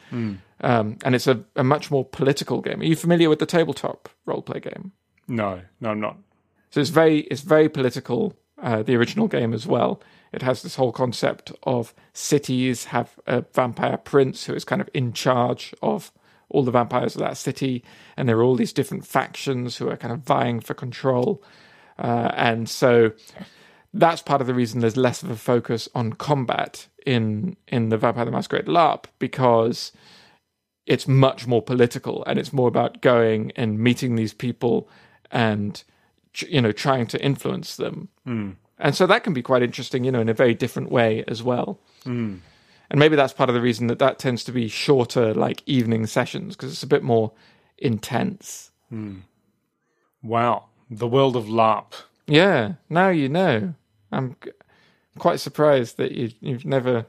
[0.62, 2.80] Um, and it's a, a much more political game.
[2.80, 4.92] Are you familiar with the tabletop roleplay game?
[5.28, 6.16] No, no, I'm not.
[6.70, 8.34] So it's very it's very political.
[8.62, 10.00] Uh, the original game as well.
[10.32, 14.88] It has this whole concept of cities have a vampire prince who is kind of
[14.94, 16.12] in charge of
[16.48, 17.82] all the vampires of that city,
[18.16, 21.42] and there are all these different factions who are kind of vying for control.
[21.98, 23.12] Uh, and so
[23.94, 27.98] that's part of the reason there's less of a focus on combat in in the
[27.98, 29.92] Vampire the Masquerade LARP because
[30.86, 34.88] it's much more political and it's more about going and meeting these people
[35.30, 35.84] and
[36.38, 38.08] you know trying to influence them.
[38.24, 38.50] Hmm.
[38.78, 41.42] And so that can be quite interesting you know in a very different way as
[41.42, 41.78] well.
[42.04, 42.36] Hmm.
[42.90, 46.06] And maybe that's part of the reason that that tends to be shorter like evening
[46.06, 47.32] sessions because it's a bit more
[47.78, 48.70] intense.
[48.88, 49.20] Hmm.
[50.22, 51.92] Wow, the world of LARP.
[52.26, 52.74] yeah.
[52.88, 53.74] Now you know
[54.12, 54.36] i'm
[55.18, 57.06] quite surprised that you, you've never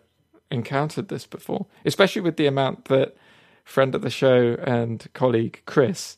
[0.52, 3.16] encountered this before especially with the amount that
[3.64, 6.18] friend of the show and colleague chris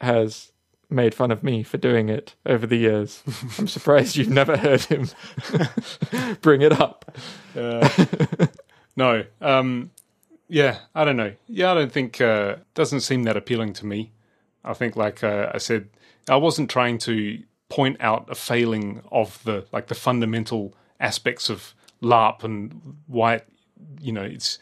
[0.00, 0.52] has
[0.90, 3.22] made fun of me for doing it over the years.
[3.58, 5.08] I'm surprised you've never heard him
[6.42, 7.16] bring it up.
[7.56, 7.88] Uh,
[8.96, 9.90] no, um,
[10.48, 11.32] yeah, I don't know.
[11.46, 14.12] Yeah, I don't think uh, doesn't seem that appealing to me.
[14.64, 15.88] I think, like uh, I said,
[16.28, 21.74] I wasn't trying to point out a failing of the like the fundamental aspects of
[22.02, 23.48] LARP and why it,
[24.00, 24.58] you know it's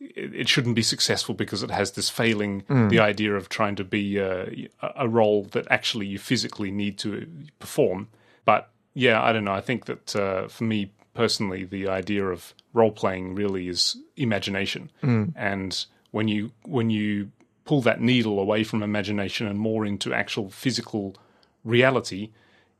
[0.00, 2.88] it, shouldn't be successful because it has this failing mm.
[2.90, 4.46] the idea of trying to be uh,
[4.96, 7.26] a role that actually you physically need to
[7.58, 8.08] perform.
[8.44, 9.52] But yeah, I don't know.
[9.52, 14.90] I think that uh, for me personally, the idea of role playing really is imagination,
[15.02, 15.32] mm.
[15.36, 17.30] and when you when you
[17.64, 21.16] pull that needle away from imagination and more into actual physical
[21.64, 22.30] reality,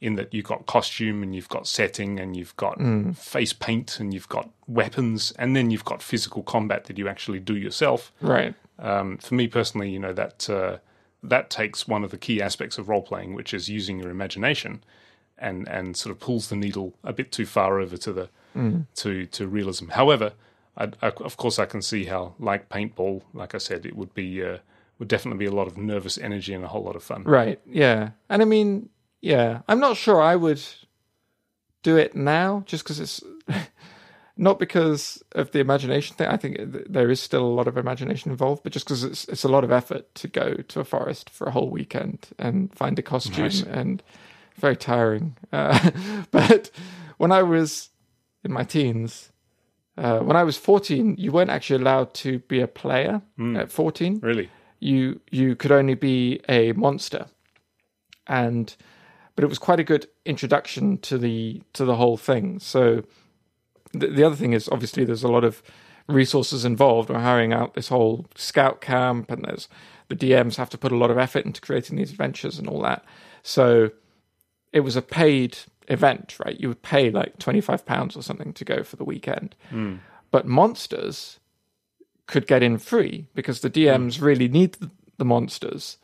[0.00, 3.16] in that you've got costume and you've got setting and you've got mm.
[3.16, 7.40] face paint and you've got weapons and then you've got physical combat that you actually
[7.40, 8.12] do yourself.
[8.20, 8.54] Right.
[8.78, 10.78] Um, for me personally, you know that uh,
[11.22, 14.84] that takes one of the key aspects of role playing, which is using your imagination,
[15.36, 18.86] and and sort of pulls the needle a bit too far over to the mm.
[18.96, 19.88] to to realism.
[19.88, 20.32] However,
[20.76, 24.14] I, I, of course, I can see how, like paintball, like I said, it would
[24.14, 24.58] be uh,
[24.98, 27.24] would definitely be a lot of nervous energy and a whole lot of fun.
[27.24, 27.60] Right.
[27.66, 28.10] Yeah.
[28.28, 28.88] And I mean,
[29.20, 30.62] yeah, I'm not sure I would
[31.82, 33.22] do it now, just because it's
[34.36, 36.28] not because of the imagination thing.
[36.28, 36.58] I think
[36.88, 39.64] there is still a lot of imagination involved, but just because it's it's a lot
[39.64, 43.44] of effort to go to a forest for a whole weekend and find a costume
[43.44, 43.62] nice.
[43.62, 44.02] and
[44.56, 45.36] very tiring.
[45.52, 45.90] Uh,
[46.30, 46.70] but
[47.16, 47.90] when I was
[48.44, 49.32] in my teens,
[49.96, 53.58] uh, when I was 14, you weren't actually allowed to be a player mm.
[53.58, 54.20] at 14.
[54.22, 54.50] Really?
[54.78, 57.26] You you could only be a monster,
[58.28, 58.76] and
[59.38, 62.58] but it was quite a good introduction to the to the whole thing.
[62.58, 63.04] So
[63.92, 65.62] the, the other thing is obviously there's a lot of
[66.08, 67.08] resources involved.
[67.08, 69.68] We're hiring out this whole scout camp, and there's
[70.08, 72.82] the DMs have to put a lot of effort into creating these adventures and all
[72.82, 73.04] that.
[73.44, 73.92] So
[74.72, 75.56] it was a paid
[75.86, 76.58] event, right?
[76.58, 79.54] You would pay like twenty five pounds or something to go for the weekend.
[79.70, 80.00] Mm.
[80.32, 81.38] But monsters
[82.26, 84.22] could get in free because the DMs mm.
[84.22, 85.98] really need the, the monsters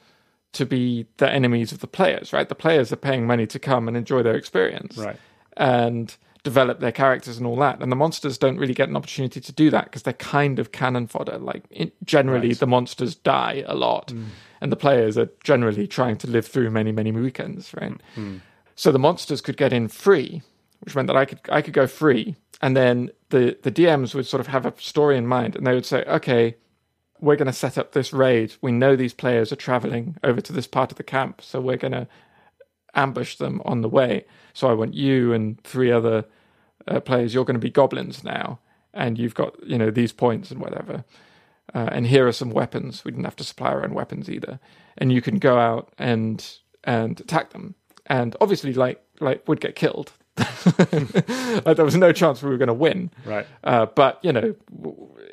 [0.55, 2.49] to be the enemies of the players, right?
[2.49, 4.97] The players are paying money to come and enjoy their experience.
[4.97, 5.17] Right.
[5.57, 7.83] And develop their characters and all that.
[7.83, 10.73] And the monsters don't really get an opportunity to do that because they're kind of
[10.73, 11.39] cannon fodder.
[11.39, 12.59] Like it, generally, right.
[12.59, 14.27] the monsters die a lot, mm.
[14.61, 17.95] and the players are generally trying to live through many, many weekends, right?
[18.15, 18.41] Mm.
[18.77, 20.43] So the monsters could get in free,
[20.81, 24.27] which meant that I could I could go free, and then the the DMs would
[24.27, 26.57] sort of have a story in mind, and they would say, okay,
[27.21, 28.55] we're going to set up this raid.
[28.61, 31.77] We know these players are traveling over to this part of the camp, so we're
[31.77, 32.09] going to
[32.95, 34.25] ambush them on the way.
[34.53, 36.25] So I want you and three other
[36.87, 37.35] uh, players.
[37.35, 38.61] You're going to be goblins now,
[38.93, 41.05] and you've got you know these points and whatever.
[41.75, 43.05] Uh, and here are some weapons.
[43.05, 44.61] We didn't have to supply our own weapons either,
[44.99, 46.47] and you can go out and
[46.85, 47.75] and attack them.
[48.07, 50.13] And obviously, like like would get killed.
[51.65, 53.11] like there was no chance we were going to win.
[53.25, 53.47] Right.
[53.63, 54.55] Uh, but you know,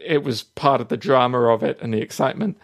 [0.04, 2.58] it was part of the drama of it and the excitement.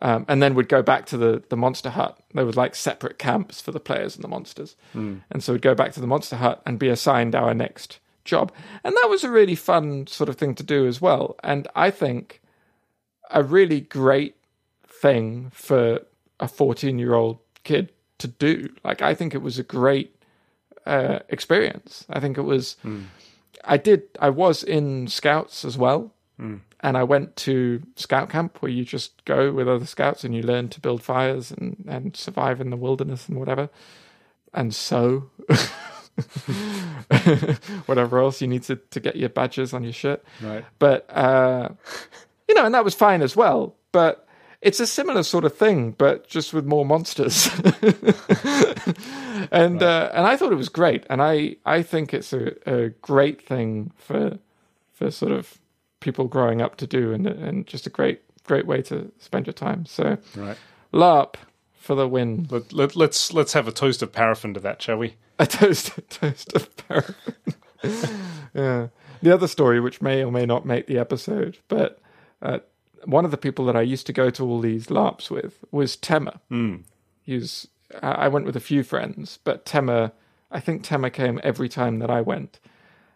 [0.00, 2.18] Um, and then we'd go back to the, the monster hut.
[2.34, 4.74] There was like separate camps for the players and the monsters.
[4.96, 5.20] Mm.
[5.30, 8.50] And so we'd go back to the monster hut and be assigned our next job.
[8.82, 11.36] And that was a really fun sort of thing to do as well.
[11.44, 12.40] And I think
[13.30, 14.36] a really great
[14.88, 16.00] thing for
[16.40, 18.70] a 14 year old kid to do.
[18.82, 20.16] Like, I think it was a great
[20.86, 22.06] uh, experience.
[22.10, 22.76] I think it was.
[22.84, 23.06] Mm.
[23.64, 24.02] I did.
[24.18, 26.12] I was in scouts as well.
[26.40, 30.34] Mm and I went to scout camp where you just go with other scouts and
[30.34, 33.70] you learn to build fires and, and survive in the wilderness and whatever.
[34.52, 35.30] And so,
[37.86, 40.24] whatever else you need to, to get your badges on your shirt.
[40.42, 40.64] Right.
[40.80, 41.68] But, uh,
[42.48, 43.76] you know, and that was fine as well.
[43.92, 44.26] But
[44.62, 47.50] it's a similar sort of thing, but just with more monsters.
[49.50, 49.82] and right.
[49.82, 53.42] uh, and I thought it was great, and I I think it's a, a great
[53.42, 54.38] thing for
[54.92, 55.58] for sort of
[55.98, 59.52] people growing up to do, and and just a great great way to spend your
[59.52, 59.84] time.
[59.84, 60.56] So, right,
[60.92, 61.34] LARP
[61.74, 62.46] for the win.
[62.48, 65.16] Let, let, let's let's have a toast of paraffin to that, shall we?
[65.40, 67.34] A toast, a toast of paraffin.
[68.54, 68.88] yeah.
[69.22, 72.00] The other story, which may or may not make the episode, but
[72.40, 72.60] uh,
[73.04, 75.96] one of the people that I used to go to all these LARPs with was
[75.96, 76.40] Temmer.
[76.50, 76.82] Mm.
[77.22, 77.68] He's
[78.02, 80.12] I went with a few friends, but Temmer,
[80.50, 82.58] I think Temmer came every time that I went.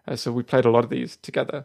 [0.06, 1.64] Uh, so we played a lot of these together.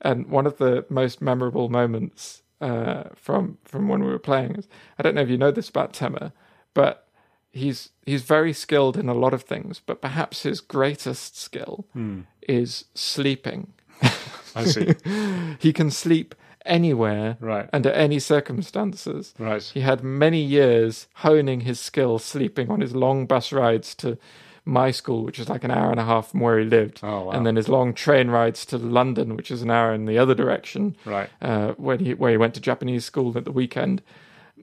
[0.00, 4.68] And one of the most memorable moments uh, from from when we were playing is
[4.98, 6.32] I don't know if you know this about Temmer,
[6.74, 7.08] but
[7.52, 12.20] he's he's very skilled in a lot of things, but perhaps his greatest skill hmm.
[12.48, 13.72] is sleeping.
[14.54, 14.94] I see.
[15.58, 16.34] he can sleep
[16.64, 17.68] anywhere, Right.
[17.72, 19.34] under any circumstances.
[19.38, 19.62] Right.
[19.62, 24.16] He had many years honing his skill sleeping on his long bus rides to
[24.64, 27.00] my school, which is like an hour and a half from where he lived.
[27.02, 27.30] Oh, wow.
[27.32, 30.34] And then his long train rides to London, which is an hour in the other
[30.34, 31.28] direction, Right.
[31.42, 34.00] uh, when he, where he went to Japanese school at the weekend.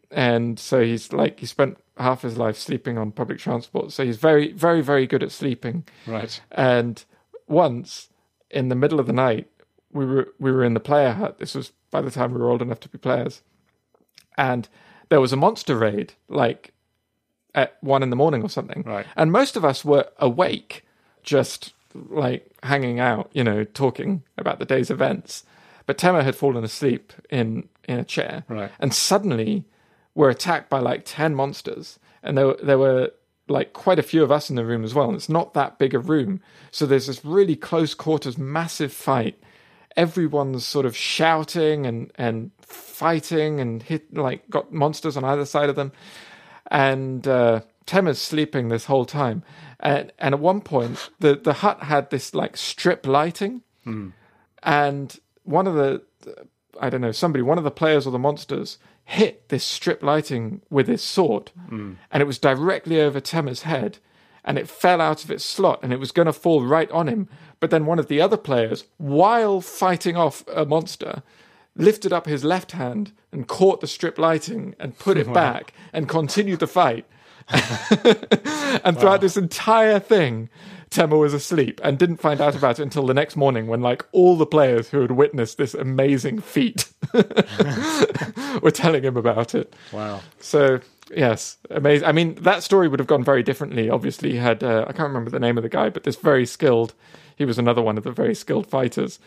[0.10, 3.92] And so he's like, he spent half his life sleeping on public transport.
[3.92, 5.84] So he's very, very, very good at sleeping.
[6.08, 6.42] Right.
[6.52, 7.04] And
[7.48, 8.10] once
[8.50, 9.48] in the middle of the night,
[9.94, 11.38] we were we were in the player hut.
[11.38, 13.42] This was by the time we were old enough to be players,
[14.38, 14.68] and
[15.10, 16.74] there was a monster raid like
[17.54, 18.84] at one in the morning or something.
[18.86, 19.06] Right.
[19.18, 20.86] And most of us were awake,
[21.22, 25.44] just like hanging out, you know, talking about the day's events.
[25.86, 28.72] But Tema had fallen asleep in in a chair, Right.
[28.80, 29.66] and suddenly
[30.16, 33.12] we're attacked by like ten monsters, and there there were
[33.50, 35.08] like quite a few of us in the room as well.
[35.08, 36.40] And it's not that big a room,
[36.72, 39.38] so there's this really close quarters, massive fight.
[39.98, 45.70] Everyone's sort of shouting and and fighting and hit like got monsters on either side
[45.70, 45.92] of them,
[46.70, 49.44] and uh, Tema's sleeping this whole time.
[49.80, 53.62] And and at one point, the the hut had this like strip lighting,
[54.64, 56.02] and one of the
[56.80, 60.62] I don't know somebody, one of the players or the monsters hit this strip lighting
[60.70, 61.52] with his sword,
[62.12, 63.98] and it was directly over Tema's head,
[64.46, 67.08] and it fell out of its slot, and it was going to fall right on
[67.08, 67.28] him.
[67.62, 71.24] But then one of the other players, while fighting off a monster,
[71.76, 76.10] lifted up his left hand and caught the strip lighting and put it back and
[76.10, 77.06] continued the fight.
[78.84, 80.50] and throughout this entire thing,
[80.90, 84.06] Tema was asleep and didn't find out about it until the next morning when, like,
[84.12, 86.92] all the players who had witnessed this amazing feat
[88.62, 89.74] were telling him about it.
[89.92, 90.22] Wow.
[90.40, 90.82] So,
[91.16, 92.08] yes, amazing.
[92.08, 93.90] I mean, that story would have gone very differently.
[93.90, 96.46] Obviously, he had, uh, I can't remember the name of the guy, but this very
[96.46, 96.94] skilled,
[97.36, 99.20] he was another one of the very skilled fighters,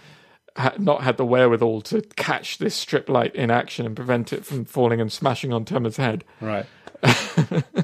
[0.57, 4.45] had not had the wherewithal to catch this strip light in action and prevent it
[4.45, 6.25] from falling and smashing on Tema's head.
[6.41, 6.67] Right.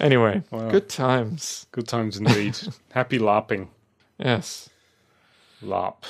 [0.00, 0.68] Anyway, Wow.
[0.68, 1.66] good times.
[1.70, 2.58] Good times indeed.
[2.90, 3.68] Happy LARPing.
[4.18, 4.68] Yes.
[5.62, 6.02] LARP.